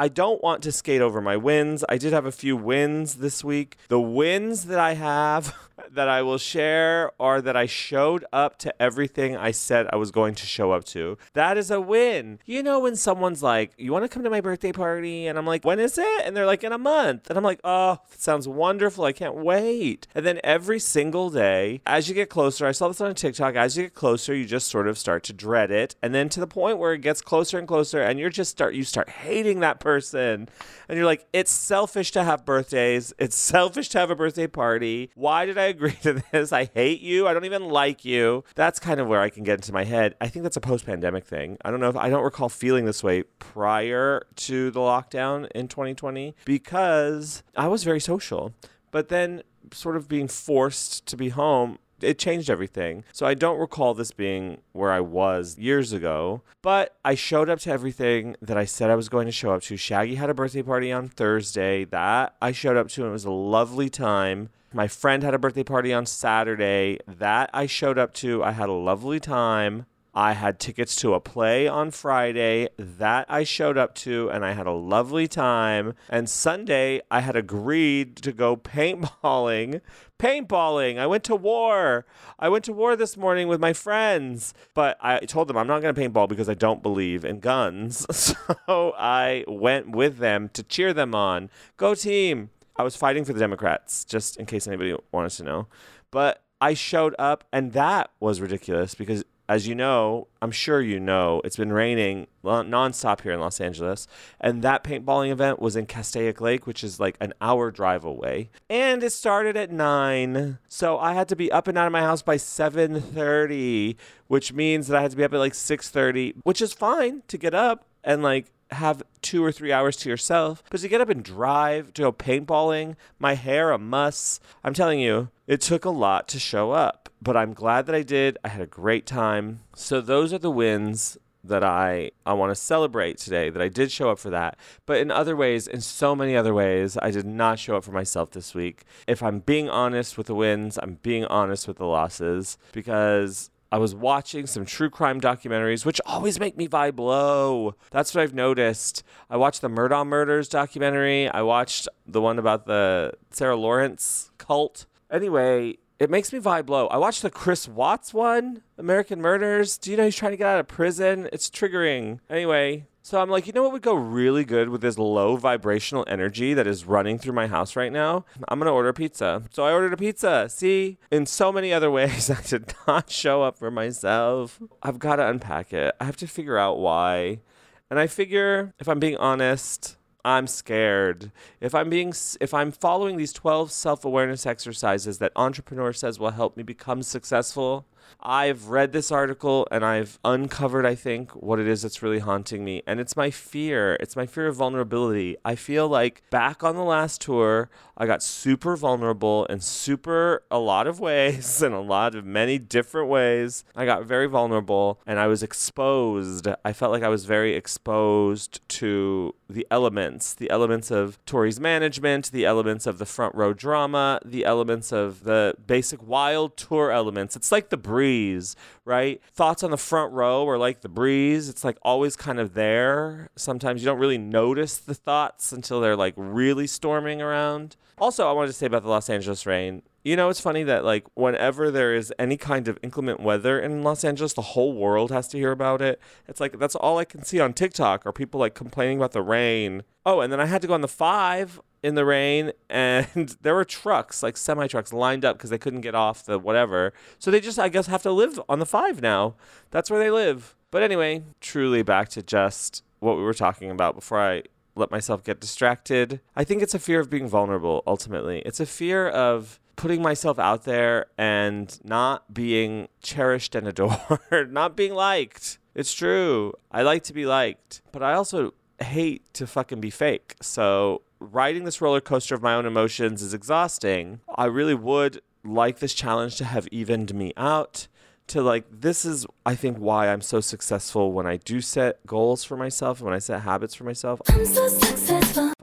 I 0.00 0.06
don't 0.06 0.40
want 0.42 0.62
to 0.62 0.70
skate 0.70 1.00
over 1.00 1.20
my 1.20 1.36
wins. 1.36 1.84
I 1.88 1.98
did 1.98 2.12
have 2.12 2.24
a 2.24 2.30
few 2.30 2.56
wins 2.56 3.16
this 3.16 3.42
week. 3.42 3.76
The 3.88 4.00
wins 4.00 4.66
that 4.66 4.78
I 4.78 4.94
have 4.94 5.56
that 5.94 6.08
I 6.08 6.22
will 6.22 6.38
share 6.38 7.12
are 7.20 7.40
that 7.40 7.56
I 7.56 7.66
showed 7.66 8.24
up 8.32 8.58
to 8.58 8.82
everything 8.82 9.36
I 9.36 9.50
said 9.50 9.86
I 9.92 9.96
was 9.96 10.10
going 10.10 10.34
to 10.36 10.46
show 10.46 10.72
up 10.72 10.84
to. 10.86 11.18
That 11.34 11.56
is 11.56 11.70
a 11.70 11.80
win. 11.80 12.38
You 12.44 12.62
know, 12.62 12.80
when 12.80 12.96
someone's 12.96 13.42
like, 13.42 13.72
You 13.76 13.92
want 13.92 14.04
to 14.04 14.08
come 14.08 14.24
to 14.24 14.30
my 14.30 14.40
birthday 14.40 14.72
party? 14.72 15.26
And 15.26 15.38
I'm 15.38 15.46
like, 15.46 15.64
When 15.64 15.78
is 15.78 15.98
it? 15.98 16.22
And 16.24 16.36
they're 16.36 16.46
like, 16.46 16.64
In 16.64 16.72
a 16.72 16.78
month. 16.78 17.28
And 17.28 17.38
I'm 17.38 17.44
like, 17.44 17.60
Oh, 17.64 17.98
sounds 18.16 18.48
wonderful. 18.48 19.04
I 19.04 19.12
can't 19.12 19.34
wait. 19.34 20.06
And 20.14 20.24
then 20.24 20.40
every 20.44 20.78
single 20.78 21.30
day, 21.30 21.80
as 21.86 22.08
you 22.08 22.14
get 22.14 22.28
closer, 22.30 22.66
I 22.66 22.72
saw 22.72 22.88
this 22.88 23.00
on 23.00 23.14
TikTok, 23.14 23.54
as 23.54 23.76
you 23.76 23.84
get 23.84 23.94
closer, 23.94 24.34
you 24.34 24.44
just 24.44 24.68
sort 24.68 24.88
of 24.88 24.98
start 24.98 25.22
to 25.24 25.32
dread 25.32 25.70
it. 25.70 25.96
And 26.02 26.14
then 26.14 26.28
to 26.30 26.40
the 26.40 26.46
point 26.46 26.78
where 26.78 26.92
it 26.92 27.00
gets 27.00 27.20
closer 27.20 27.58
and 27.58 27.66
closer, 27.66 28.00
and 28.00 28.18
you're 28.18 28.30
just 28.30 28.50
start, 28.50 28.74
you 28.74 28.84
start 28.84 29.08
hating 29.08 29.60
that 29.60 29.80
person. 29.80 30.48
And 30.88 30.96
you're 30.96 31.06
like, 31.06 31.26
It's 31.32 31.52
selfish 31.52 32.10
to 32.12 32.24
have 32.24 32.44
birthdays. 32.44 33.12
It's 33.18 33.36
selfish 33.48 33.88
to 33.90 33.98
have 33.98 34.10
a 34.10 34.16
birthday 34.16 34.46
party. 34.46 35.10
Why 35.14 35.46
did 35.46 35.58
I 35.58 35.66
agree 35.78 35.92
to 36.02 36.22
this. 36.32 36.52
I 36.52 36.64
hate 36.74 37.00
you. 37.00 37.28
I 37.28 37.32
don't 37.32 37.44
even 37.44 37.68
like 37.68 38.04
you. 38.04 38.44
That's 38.56 38.80
kind 38.80 38.98
of 38.98 39.06
where 39.06 39.20
I 39.20 39.30
can 39.30 39.44
get 39.44 39.54
into 39.54 39.72
my 39.72 39.84
head. 39.84 40.16
I 40.20 40.26
think 40.28 40.42
that's 40.42 40.56
a 40.56 40.60
post 40.60 40.84
pandemic 40.84 41.24
thing. 41.24 41.56
I 41.64 41.70
don't 41.70 41.80
know 41.80 41.88
if 41.88 41.96
I 41.96 42.10
don't 42.10 42.24
recall 42.24 42.48
feeling 42.48 42.84
this 42.84 43.02
way 43.04 43.22
prior 43.38 44.26
to 44.36 44.70
the 44.70 44.80
lockdown 44.80 45.48
in 45.52 45.68
2020 45.68 46.34
because 46.44 47.42
I 47.56 47.68
was 47.68 47.84
very 47.84 48.00
social. 48.00 48.52
But 48.90 49.08
then, 49.08 49.42
sort 49.72 49.96
of 49.96 50.08
being 50.08 50.28
forced 50.28 51.06
to 51.06 51.16
be 51.16 51.28
home, 51.28 51.78
it 52.00 52.18
changed 52.18 52.48
everything. 52.48 53.04
So 53.12 53.26
I 53.26 53.34
don't 53.34 53.58
recall 53.58 53.94
this 53.94 54.12
being 54.12 54.62
where 54.72 54.90
I 54.90 55.00
was 55.00 55.58
years 55.58 55.92
ago, 55.92 56.42
but 56.62 56.96
I 57.04 57.14
showed 57.14 57.50
up 57.50 57.58
to 57.60 57.70
everything 57.70 58.36
that 58.40 58.56
I 58.56 58.64
said 58.64 58.90
I 58.90 58.94
was 58.94 59.08
going 59.08 59.26
to 59.26 59.32
show 59.32 59.52
up 59.52 59.62
to. 59.62 59.76
Shaggy 59.76 60.14
had 60.14 60.30
a 60.30 60.34
birthday 60.34 60.62
party 60.62 60.90
on 60.90 61.08
Thursday. 61.08 61.84
That 61.84 62.34
I 62.40 62.52
showed 62.52 62.76
up 62.76 62.88
to 62.90 63.02
and 63.02 63.10
it 63.10 63.12
was 63.12 63.24
a 63.24 63.30
lovely 63.30 63.90
time. 63.90 64.50
My 64.72 64.86
friend 64.86 65.22
had 65.22 65.34
a 65.34 65.38
birthday 65.38 65.64
party 65.64 65.94
on 65.94 66.04
Saturday. 66.04 66.98
That 67.06 67.48
I 67.54 67.64
showed 67.64 67.96
up 67.98 68.12
to. 68.14 68.44
I 68.44 68.50
had 68.52 68.68
a 68.68 68.72
lovely 68.72 69.18
time. 69.18 69.86
I 70.14 70.32
had 70.32 70.58
tickets 70.58 70.96
to 70.96 71.14
a 71.14 71.20
play 71.20 71.68
on 71.68 71.90
Friday 71.90 72.68
that 72.76 73.26
I 73.28 73.44
showed 73.44 73.78
up 73.78 73.94
to 73.96 74.28
and 74.30 74.44
I 74.44 74.52
had 74.52 74.66
a 74.66 74.72
lovely 74.72 75.28
time. 75.28 75.94
And 76.08 76.28
Sunday, 76.28 77.00
I 77.10 77.20
had 77.20 77.36
agreed 77.36 78.16
to 78.16 78.32
go 78.32 78.56
paintballing. 78.56 79.80
Paintballing. 80.18 80.98
I 80.98 81.06
went 81.06 81.22
to 81.24 81.36
war. 81.36 82.04
I 82.38 82.48
went 82.48 82.64
to 82.64 82.72
war 82.72 82.96
this 82.96 83.16
morning 83.16 83.46
with 83.46 83.60
my 83.60 83.72
friends, 83.72 84.52
but 84.74 84.98
I 85.00 85.20
told 85.20 85.46
them 85.46 85.56
I'm 85.56 85.68
not 85.68 85.80
going 85.80 85.94
to 85.94 86.00
paintball 86.00 86.28
because 86.28 86.48
I 86.48 86.54
don't 86.54 86.82
believe 86.82 87.24
in 87.24 87.40
guns. 87.40 88.04
So 88.66 88.94
I 88.98 89.44
went 89.46 89.90
with 89.90 90.18
them 90.18 90.50
to 90.54 90.62
cheer 90.62 90.92
them 90.92 91.14
on. 91.14 91.48
Go 91.76 91.94
team. 91.94 92.50
I 92.78 92.82
was 92.82 92.96
fighting 92.96 93.24
for 93.24 93.32
the 93.32 93.40
Democrats, 93.40 94.04
just 94.04 94.36
in 94.36 94.46
case 94.46 94.66
anybody 94.66 94.94
wanted 95.12 95.30
to 95.30 95.42
know. 95.42 95.66
But 96.10 96.42
I 96.60 96.74
showed 96.74 97.14
up, 97.18 97.44
and 97.52 97.72
that 97.72 98.10
was 98.20 98.40
ridiculous 98.40 98.94
because 98.94 99.24
as 99.48 99.66
you 99.66 99.74
know, 99.74 100.28
I'm 100.42 100.50
sure 100.50 100.82
you 100.82 101.00
know, 101.00 101.40
it's 101.42 101.56
been 101.56 101.72
raining 101.72 102.26
nonstop 102.44 103.22
here 103.22 103.32
in 103.32 103.40
Los 103.40 103.60
Angeles, 103.62 104.06
and 104.40 104.62
that 104.62 104.84
paintballing 104.84 105.30
event 105.30 105.58
was 105.58 105.74
in 105.74 105.86
Castaic 105.86 106.40
Lake, 106.40 106.66
which 106.66 106.84
is 106.84 107.00
like 107.00 107.16
an 107.18 107.32
hour 107.40 107.70
drive 107.70 108.04
away, 108.04 108.50
and 108.68 109.02
it 109.02 109.10
started 109.10 109.56
at 109.56 109.70
nine, 109.70 110.58
so 110.68 110.98
I 110.98 111.14
had 111.14 111.28
to 111.28 111.36
be 111.36 111.50
up 111.50 111.66
and 111.66 111.78
out 111.78 111.86
of 111.86 111.92
my 111.92 112.02
house 112.02 112.20
by 112.20 112.36
seven 112.36 113.00
thirty, 113.00 113.96
which 114.26 114.52
means 114.52 114.86
that 114.88 114.98
I 114.98 115.02
had 115.02 115.12
to 115.12 115.16
be 115.16 115.24
up 115.24 115.32
at 115.32 115.38
like 115.38 115.54
six 115.54 115.88
thirty, 115.88 116.34
which 116.42 116.60
is 116.60 116.74
fine 116.74 117.22
to 117.28 117.38
get 117.38 117.54
up 117.54 117.86
and 118.04 118.22
like 118.22 118.52
have 118.70 119.02
two 119.22 119.44
or 119.44 119.52
three 119.52 119.72
hours 119.72 119.96
to 119.98 120.08
yourself. 120.08 120.62
But 120.70 120.80
to 120.80 120.88
get 120.88 121.00
up 121.00 121.08
and 121.08 121.22
drive 121.22 121.92
to 121.94 122.02
go 122.02 122.12
paintballing, 122.12 122.96
my 123.18 123.34
hair 123.34 123.70
a 123.70 123.78
muss. 123.78 124.40
I'm 124.62 124.74
telling 124.74 125.00
you, 125.00 125.28
it 125.46 125.60
took 125.60 125.84
a 125.84 125.90
lot 125.90 126.28
to 126.28 126.38
show 126.38 126.72
up. 126.72 127.08
But 127.20 127.36
I'm 127.36 127.52
glad 127.52 127.86
that 127.86 127.94
I 127.94 128.02
did. 128.02 128.38
I 128.44 128.48
had 128.48 128.62
a 128.62 128.66
great 128.66 129.06
time. 129.06 129.60
So 129.74 130.00
those 130.00 130.32
are 130.32 130.38
the 130.38 130.50
wins 130.50 131.18
that 131.44 131.64
I 131.64 132.10
I 132.26 132.32
want 132.34 132.50
to 132.50 132.54
celebrate 132.54 133.18
today 133.18 133.50
that 133.50 133.62
I 133.62 133.68
did 133.68 133.90
show 133.90 134.10
up 134.10 134.18
for 134.18 134.30
that. 134.30 134.56
But 134.86 134.98
in 134.98 135.10
other 135.10 135.36
ways, 135.36 135.66
in 135.66 135.80
so 135.80 136.14
many 136.14 136.36
other 136.36 136.54
ways, 136.54 136.96
I 137.00 137.10
did 137.10 137.26
not 137.26 137.58
show 137.58 137.76
up 137.76 137.84
for 137.84 137.92
myself 137.92 138.30
this 138.30 138.54
week. 138.54 138.82
If 139.06 139.22
I'm 139.22 139.40
being 139.40 139.68
honest 139.68 140.18
with 140.18 140.26
the 140.26 140.34
wins, 140.34 140.78
I'm 140.80 140.98
being 141.02 141.24
honest 141.24 141.66
with 141.66 141.78
the 141.78 141.86
losses 141.86 142.58
because 142.72 143.50
I 143.70 143.78
was 143.78 143.94
watching 143.94 144.46
some 144.46 144.64
true 144.64 144.88
crime 144.88 145.20
documentaries, 145.20 145.84
which 145.84 146.00
always 146.06 146.40
make 146.40 146.56
me 146.56 146.66
vibe 146.66 146.98
low. 146.98 147.74
That's 147.90 148.14
what 148.14 148.22
I've 148.22 148.34
noticed. 148.34 149.02
I 149.28 149.36
watched 149.36 149.60
the 149.60 149.68
Murdaugh 149.68 150.06
Murders 150.06 150.48
documentary. 150.48 151.28
I 151.28 151.42
watched 151.42 151.86
the 152.06 152.20
one 152.20 152.38
about 152.38 152.66
the 152.66 153.12
Sarah 153.30 153.56
Lawrence 153.56 154.30
cult. 154.38 154.86
Anyway, 155.10 155.76
it 155.98 156.08
makes 156.08 156.32
me 156.32 156.38
vibe 156.38 156.70
low. 156.70 156.86
I 156.86 156.96
watched 156.96 157.22
the 157.22 157.30
Chris 157.30 157.68
Watts 157.68 158.14
one, 158.14 158.62
American 158.78 159.20
Murders. 159.20 159.76
Do 159.76 159.90
you 159.90 159.96
know 159.96 160.04
he's 160.04 160.16
trying 160.16 160.32
to 160.32 160.38
get 160.38 160.46
out 160.46 160.60
of 160.60 160.68
prison? 160.68 161.28
It's 161.32 161.50
triggering. 161.50 162.20
Anyway, 162.30 162.86
so 163.08 163.22
I'm 163.22 163.30
like, 163.30 163.46
you 163.46 163.54
know 163.54 163.62
what 163.62 163.72
would 163.72 163.80
go 163.80 163.94
really 163.94 164.44
good 164.44 164.68
with 164.68 164.82
this 164.82 164.98
low 164.98 165.36
vibrational 165.36 166.04
energy 166.08 166.52
that 166.52 166.66
is 166.66 166.84
running 166.84 167.18
through 167.18 167.32
my 167.32 167.46
house 167.46 167.74
right 167.74 167.90
now? 167.90 168.26
I'm 168.48 168.60
to 168.60 168.68
order 168.68 168.92
pizza. 168.92 169.44
So 169.50 169.64
I 169.64 169.72
ordered 169.72 169.94
a 169.94 169.96
pizza. 169.96 170.46
See, 170.50 170.98
in 171.10 171.24
so 171.24 171.50
many 171.50 171.72
other 171.72 171.90
ways, 171.98 172.28
I 172.28 172.42
did 172.42 172.74
not 172.86 173.08
show 173.08 173.42
up 173.42 173.56
for 173.56 173.70
myself. 173.70 174.60
I've 174.82 174.98
got 174.98 175.16
to 175.16 175.26
unpack 175.26 175.72
it. 175.72 175.94
I 175.98 176.04
have 176.04 176.18
to 176.18 176.26
figure 176.26 176.58
out 176.58 176.80
why. 176.80 177.40
And 177.88 177.98
I 177.98 178.08
figure, 178.08 178.74
if 178.78 178.90
I'm 178.90 179.00
being 179.00 179.16
honest, 179.16 179.96
I'm 180.22 180.46
scared. 180.46 181.32
If 181.62 181.74
I'm 181.74 181.88
being 181.88 182.12
if 182.42 182.52
I'm 182.52 182.72
following 182.72 183.16
these 183.16 183.32
12 183.32 183.72
self-awareness 183.72 184.44
exercises 184.44 185.16
that 185.16 185.32
entrepreneur 185.34 185.94
says 185.94 186.18
will 186.18 186.32
help 186.32 186.58
me 186.58 186.62
become 186.62 187.02
successful, 187.02 187.86
I've 188.20 188.68
read 188.68 188.92
this 188.92 189.10
article 189.10 189.66
and 189.70 189.84
I've 189.84 190.18
uncovered, 190.24 190.86
I 190.86 190.94
think, 190.94 191.32
what 191.32 191.58
it 191.58 191.66
is 191.66 191.82
that's 191.82 192.02
really 192.02 192.18
haunting 192.18 192.64
me. 192.64 192.82
And 192.86 193.00
it's 193.00 193.16
my 193.16 193.30
fear. 193.30 193.96
It's 194.00 194.16
my 194.16 194.26
fear 194.26 194.48
of 194.48 194.56
vulnerability. 194.56 195.36
I 195.44 195.54
feel 195.54 195.88
like 195.88 196.22
back 196.30 196.64
on 196.64 196.76
the 196.76 196.82
last 196.82 197.20
tour, 197.20 197.70
I 197.96 198.06
got 198.06 198.22
super 198.22 198.76
vulnerable 198.76 199.44
in 199.46 199.60
super 199.60 200.44
a 200.50 200.58
lot 200.58 200.86
of 200.86 201.00
ways, 201.00 201.62
in 201.68 201.72
a 201.72 201.80
lot 201.80 202.14
of 202.14 202.24
many 202.24 202.58
different 202.58 203.08
ways. 203.08 203.64
I 203.74 203.84
got 203.84 204.04
very 204.04 204.26
vulnerable 204.26 205.00
and 205.06 205.18
I 205.18 205.26
was 205.26 205.42
exposed. 205.42 206.46
I 206.64 206.72
felt 206.72 206.92
like 206.92 207.02
I 207.02 207.08
was 207.08 207.24
very 207.24 207.54
exposed 207.54 208.60
to 208.68 209.34
the 209.50 209.66
elements, 209.70 210.34
the 210.34 210.50
elements 210.50 210.90
of 210.90 211.18
Tori's 211.24 211.58
management, 211.58 212.30
the 212.30 212.44
elements 212.44 212.86
of 212.86 212.98
the 212.98 213.06
front 213.06 213.34
row 213.34 213.52
drama, 213.52 214.20
the 214.24 214.44
elements 214.44 214.92
of 214.92 215.24
the 215.24 215.54
basic 215.66 216.06
wild 216.06 216.56
tour 216.56 216.90
elements. 216.90 217.34
It's 217.34 217.50
like 217.50 217.70
the 217.70 217.76
breeze, 217.98 218.54
right? 218.84 219.20
Thoughts 219.34 219.64
on 219.64 219.72
the 219.72 219.76
front 219.76 220.12
row 220.12 220.48
are 220.48 220.56
like 220.56 220.82
the 220.82 220.88
breeze. 220.88 221.48
It's 221.48 221.64
like 221.64 221.76
always 221.82 222.14
kind 222.14 222.38
of 222.38 222.54
there. 222.54 223.28
Sometimes 223.34 223.82
you 223.82 223.86
don't 223.86 223.98
really 223.98 224.18
notice 224.18 224.78
the 224.78 224.94
thoughts 224.94 225.50
until 225.50 225.80
they're 225.80 225.96
like 225.96 226.14
really 226.16 226.68
storming 226.68 227.20
around. 227.20 227.74
Also, 227.98 228.28
I 228.28 228.30
wanted 228.30 228.48
to 228.48 228.52
say 228.52 228.66
about 228.66 228.84
the 228.84 228.88
Los 228.88 229.10
Angeles 229.10 229.46
rain. 229.46 229.82
You 230.08 230.16
know, 230.16 230.30
it's 230.30 230.40
funny 230.40 230.62
that 230.62 230.86
like 230.86 231.04
whenever 231.16 231.70
there 231.70 231.94
is 231.94 232.14
any 232.18 232.38
kind 232.38 232.66
of 232.66 232.78
inclement 232.82 233.20
weather 233.20 233.60
in 233.60 233.82
Los 233.82 234.04
Angeles, 234.04 234.32
the 234.32 234.40
whole 234.40 234.72
world 234.72 235.10
has 235.10 235.28
to 235.28 235.36
hear 235.36 235.52
about 235.52 235.82
it. 235.82 236.00
It's 236.26 236.40
like 236.40 236.58
that's 236.58 236.74
all 236.74 236.96
I 236.96 237.04
can 237.04 237.24
see 237.24 237.40
on 237.40 237.52
TikTok 237.52 238.06
are 238.06 238.12
people 238.12 238.40
like 238.40 238.54
complaining 238.54 238.96
about 238.96 239.12
the 239.12 239.20
rain. 239.20 239.82
Oh, 240.06 240.20
and 240.22 240.32
then 240.32 240.40
I 240.40 240.46
had 240.46 240.62
to 240.62 240.66
go 240.66 240.72
on 240.72 240.80
the 240.80 240.88
five 240.88 241.60
in 241.82 241.94
the 241.94 242.06
rain 242.06 242.52
and 242.70 243.36
there 243.42 243.54
were 243.54 243.66
trucks 243.66 244.22
like 244.22 244.38
semi 244.38 244.66
trucks 244.66 244.94
lined 244.94 245.26
up 245.26 245.36
because 245.36 245.50
they 245.50 245.58
couldn't 245.58 245.82
get 245.82 245.94
off 245.94 246.24
the 246.24 246.38
whatever. 246.38 246.94
So 247.18 247.30
they 247.30 247.40
just 247.40 247.58
i 247.58 247.68
guess 247.68 247.86
have 247.86 248.02
to 248.04 248.10
live 248.10 248.40
on 248.48 248.60
the 248.60 248.66
five 248.66 249.02
now. 249.02 249.34
That's 249.70 249.90
where 249.90 250.00
they 250.00 250.10
live. 250.10 250.56
But 250.70 250.82
anyway 250.82 251.22
truly 251.42 251.82
back 251.82 252.08
to 252.10 252.22
just 252.22 252.82
what 253.00 253.18
we 253.18 253.22
were 253.22 253.34
talking 253.34 253.70
about 253.70 253.94
before 253.94 254.20
i 254.20 254.42
let 254.74 254.90
myself 254.90 255.22
get 255.22 255.38
distracted. 255.38 256.20
I 256.34 256.44
think 256.44 256.62
it's 256.62 256.74
a 256.74 256.78
fear 256.78 256.98
of 256.98 257.10
being 257.10 257.28
vulnerable 257.28 257.82
ultimately. 257.86 258.38
It's 258.46 258.60
a 258.60 258.64
fear 258.64 259.06
of 259.06 259.60
putting 259.78 260.02
myself 260.02 260.38
out 260.38 260.64
there 260.64 261.06
and 261.16 261.80
not 261.82 262.34
being 262.34 262.88
cherished 263.02 263.54
and 263.54 263.66
adored 263.72 264.52
not 264.52 264.76
being 264.76 264.92
liked 264.92 265.58
it's 265.74 265.94
true 265.94 266.52
i 266.70 266.82
like 266.82 267.02
to 267.02 267.14
be 267.14 267.24
liked 267.24 267.80
but 267.92 268.02
i 268.02 268.12
also 268.12 268.52
hate 268.80 269.22
to 269.32 269.46
fucking 269.46 269.80
be 269.80 269.90
fake 269.90 270.36
so 270.42 271.00
riding 271.20 271.64
this 271.64 271.80
roller 271.80 272.00
coaster 272.00 272.34
of 272.34 272.42
my 272.42 272.54
own 272.54 272.66
emotions 272.66 273.22
is 273.22 273.34
exhausting. 273.34 274.20
I 274.36 274.46
really 274.46 274.74
would 274.74 275.20
like 275.44 275.78
this 275.78 275.94
challenge 275.94 276.36
to 276.36 276.44
have 276.44 276.68
evened 276.70 277.14
me 277.14 277.32
out. 277.36 277.88
To 278.28 278.42
like, 278.42 278.66
this 278.70 279.06
is, 279.06 279.26
I 279.46 279.54
think, 279.54 279.78
why 279.78 280.08
I'm 280.08 280.20
so 280.20 280.40
successful 280.40 281.12
when 281.12 281.26
I 281.26 281.38
do 281.38 281.62
set 281.62 282.04
goals 282.06 282.44
for 282.44 282.58
myself, 282.58 283.00
when 283.00 283.14
I 283.14 283.18
set 283.18 283.40
habits 283.40 283.74
for 283.74 283.84
myself. 283.84 284.20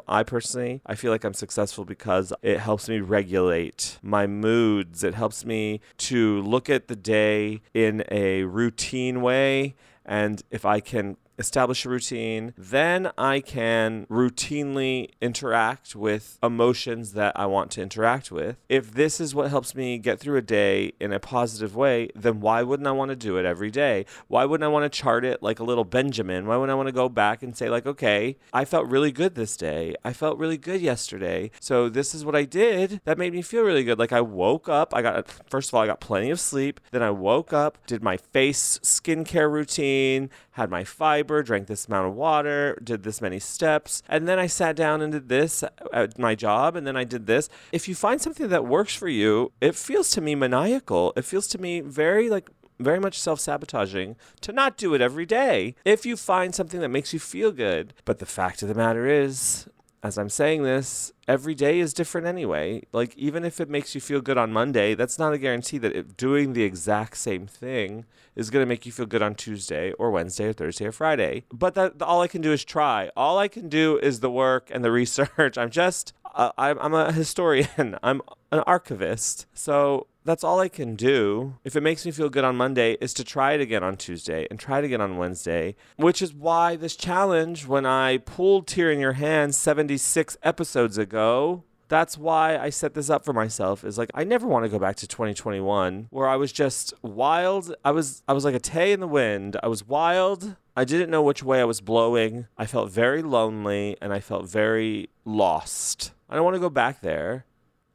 I 0.08 0.24
personally, 0.24 0.82
I 0.86 0.96
feel 0.96 1.12
like 1.12 1.24
I'm 1.24 1.34
successful 1.34 1.86
because 1.86 2.34
it 2.42 2.60
helps 2.60 2.90
me 2.90 3.00
regulate 3.00 3.98
my 4.02 4.28
moods. 4.28 5.04
It 5.04 5.16
helps 5.16 5.46
me 5.46 5.82
to 5.98 6.42
look 6.42 6.70
at 6.70 6.88
the 6.88 6.96
day 6.96 7.62
in 7.74 8.04
a 8.12 8.44
routine 8.44 9.22
way. 9.22 9.76
And 10.06 10.44
if 10.52 10.66
I 10.66 10.80
can 10.80 11.18
establish 11.38 11.86
a 11.86 11.90
routine, 11.90 12.54
then 12.58 13.12
I 13.18 13.40
can 13.40 14.06
routinely 14.10 15.10
interact 15.22 15.96
with 15.96 16.38
emotions 16.42 17.14
that 17.14 17.38
I 17.38 17.46
want 17.46 17.72
to 17.72 17.82
interact 17.82 18.32
with. 18.32 18.58
If 18.70 18.94
this 18.94 19.20
is 19.20 19.36
what 19.36 19.50
helps 19.50 19.76
me 19.76 19.98
get 19.98 20.20
through 20.20 20.38
a 20.38 20.42
day 20.42 20.94
in 21.00 21.12
a 21.12 21.20
positive 21.20 21.76
way, 21.76 22.10
then 22.16 22.40
why 22.40 22.64
wouldn't 22.64 22.88
I 22.88 22.92
want 22.92 23.10
to 23.10 23.16
do 23.16 23.38
it 23.38 23.46
every 23.46 23.72
day? 23.72 24.06
Why 24.28 24.46
wouldn't 24.46 24.66
I 24.66 24.70
want 24.70 24.92
to 24.92 25.00
chart 25.00 25.26
it 25.26 25.44
like 25.44 25.60
a 25.60 25.64
little 25.64 25.84
Benjamin? 25.84 26.46
Why 26.48 26.56
wouldn't 26.56 26.72
I 26.72 26.76
want 26.76 26.88
to 26.88 26.94
go 26.94 27.10
back 27.10 27.44
and 27.44 27.56
say, 27.56 27.70
like, 27.70 27.86
okay, 27.86 28.38
I 28.54 28.66
felt 28.66 28.88
really 28.88 29.12
good 29.12 29.36
this 29.36 29.58
day. 29.58 29.96
I 30.04 30.14
felt 30.14 30.38
really 30.38 30.58
good 30.58 30.82
yesterday. 30.82 31.52
So 31.60 31.90
this 31.90 32.16
is 32.16 32.24
what 32.24 32.36
I 32.36 32.44
did 32.44 33.02
that 33.06 33.18
made 33.18 33.34
me 33.34 33.42
feel 33.42 33.64
really 33.64 33.84
good. 33.84 34.00
Like 34.00 34.14
I 34.14 34.22
woke 34.22 34.70
up, 34.70 34.94
I 34.94 35.02
got, 35.02 35.30
first 35.50 35.70
of 35.70 35.74
all, 35.74 35.82
I 35.82 35.88
got 35.88 36.00
plenty 36.00 36.30
of 36.30 36.40
sleep. 36.40 36.80
Then 36.92 37.04
I 37.04 37.12
woke 37.12 37.54
up, 37.54 37.86
did 37.86 38.04
my 38.04 38.18
face 38.18 38.80
skincare 38.84 39.52
routine, 39.52 40.30
had 40.52 40.70
my 40.70 40.84
fiber 40.84 41.25
fiber, 41.26 41.42
drank 41.42 41.68
this 41.68 41.88
amount 41.88 42.08
of 42.08 42.14
water, 42.14 42.78
did 42.84 43.04
this 43.04 43.22
many 43.22 43.40
steps, 43.40 44.04
and 44.08 44.28
then 44.28 44.38
I 44.38 44.48
sat 44.48 44.76
down 44.76 45.02
and 45.02 45.12
did 45.12 45.28
this 45.28 45.64
at 45.92 46.20
my 46.20 46.36
job, 46.36 46.76
and 46.76 46.86
then 46.86 46.96
I 46.96 47.04
did 47.04 47.26
this. 47.26 47.50
If 47.72 47.88
you 47.88 47.96
find 47.96 48.22
something 48.22 48.50
that 48.50 48.66
works 48.66 48.94
for 48.94 49.08
you, 49.08 49.52
it 49.60 49.76
feels 49.76 50.12
to 50.12 50.22
me 50.22 50.36
maniacal. 50.36 51.14
It 51.16 51.26
feels 51.26 51.48
to 51.48 51.58
me 51.58 51.82
very 51.82 52.30
like 52.30 52.50
very 52.78 53.00
much 53.00 53.18
self 53.20 53.40
sabotaging 53.40 54.18
to 54.42 54.52
not 54.52 54.78
do 54.78 54.94
it 54.94 55.02
every 55.02 55.26
day 55.26 55.76
if 55.86 56.06
you 56.06 56.18
find 56.18 56.54
something 56.54 56.82
that 56.82 56.90
makes 56.90 57.14
you 57.14 57.20
feel 57.20 57.52
good. 57.52 57.94
But 58.04 58.20
the 58.20 58.26
fact 58.26 58.62
of 58.62 58.68
the 58.68 58.76
matter 58.76 59.08
is, 59.08 59.68
as 60.06 60.20
I'm 60.20 60.30
saying 60.30 60.62
this, 60.62 61.12
every 61.28 61.56
day 61.56 61.80
is 61.80 61.92
different 61.92 62.28
anyway. 62.28 62.84
Like, 62.92 63.18
even 63.18 63.44
if 63.44 63.60
it 63.60 63.70
makes 63.70 63.96
you 63.96 64.02
feel 64.02 64.22
good 64.22 64.38
on 64.38 64.54
Monday, 64.54 64.94
that's 64.94 65.18
not 65.18 65.34
a 65.34 65.40
guarantee 65.40 65.80
that 65.80 65.96
it, 65.96 66.16
doing 66.16 66.54
the 66.54 66.62
exact 66.62 67.18
same 67.18 67.48
thing 67.48 68.06
is 68.36 68.52
going 68.52 68.62
to 68.62 68.68
make 68.68 68.86
you 68.86 68.92
feel 68.92 69.08
good 69.08 69.24
on 69.24 69.34
Tuesday 69.34 69.94
or 69.94 70.12
Wednesday 70.12 70.46
or 70.46 70.54
Thursday 70.54 70.86
or 70.86 70.92
Friday. 70.92 71.46
But 71.52 71.74
that 71.74 72.04
all 72.04 72.22
I 72.22 72.28
can 72.28 72.42
do 72.42 72.52
is 72.52 72.64
try. 72.64 73.10
All 73.18 73.40
I 73.40 73.48
can 73.48 73.68
do 73.68 73.98
is 73.98 74.20
the 74.20 74.30
work 74.30 74.70
and 74.72 74.86
the 74.86 74.92
research. 75.02 75.58
I'm 75.58 75.72
just, 75.72 76.14
uh, 76.36 76.52
I'm, 76.56 76.78
I'm 76.80 76.94
a 76.94 77.12
historian, 77.12 77.98
I'm 78.04 78.22
an 78.52 78.60
archivist. 78.60 79.48
So 79.56 80.06
that's 80.26 80.44
all 80.44 80.60
I 80.60 80.68
can 80.68 80.96
do. 80.96 81.56
If 81.64 81.76
it 81.76 81.82
makes 81.82 82.06
me 82.06 82.12
feel 82.12 82.30
good 82.30 82.44
on 82.44 82.58
Monday, 82.58 82.98
is 83.00 83.14
to 83.14 83.24
try 83.24 83.54
it 83.54 83.62
again 83.62 83.84
on 83.84 83.96
Tuesday 83.96 84.48
and 84.50 84.60
try 84.60 84.80
it 84.80 84.86
again 84.86 85.00
on 85.02 85.18
Wednesday, 85.18 85.76
which 85.98 86.22
is 86.22 86.34
why 86.34 86.76
this 86.76 86.96
challenge, 86.96 87.68
when 87.68 87.86
I 87.86 88.18
pulled 88.18 88.68
Tear 88.68 88.92
in 88.92 89.00
Your 89.00 89.14
Hand 89.14 89.56
76 89.56 90.38
episodes 90.44 90.98
ago, 90.98 91.64
that's 91.88 92.18
why 92.18 92.58
I 92.58 92.72
set 92.72 92.96
this 92.96 93.12
up 93.12 93.24
for 93.24 93.34
myself 93.34 93.84
is 93.84 93.98
like 93.98 94.10
I 94.16 94.24
never 94.24 94.48
want 94.48 94.66
to 94.66 94.70
go 94.70 94.80
back 94.80 94.96
to 94.98 95.08
2021 95.08 96.08
where 96.10 96.28
I 96.28 96.36
was 96.36 96.52
just 96.52 96.96
wild. 97.04 97.76
I 97.86 97.92
was 97.92 98.24
I 98.28 98.34
was 98.34 98.44
like 98.44 98.56
a 98.56 98.60
tay 98.60 98.92
in 98.92 99.00
the 99.00 99.08
wind. 99.08 99.56
I 99.62 99.68
was 99.68 99.88
wild. 99.88 100.56
I 100.76 100.84
didn't 100.84 101.12
know 101.12 101.22
which 101.22 101.44
way 101.44 101.62
I 101.62 101.66
was 101.66 101.82
blowing. 101.82 102.48
I 102.58 102.66
felt 102.66 102.90
very 102.90 103.22
lonely 103.22 103.98
and 104.02 104.12
I 104.12 104.20
felt 104.20 104.50
very 104.50 105.10
lost. 105.26 106.12
I 106.28 106.36
don't 106.36 106.44
want 106.44 106.56
to 106.56 106.60
go 106.60 106.72
back 106.72 107.02
there 107.02 107.46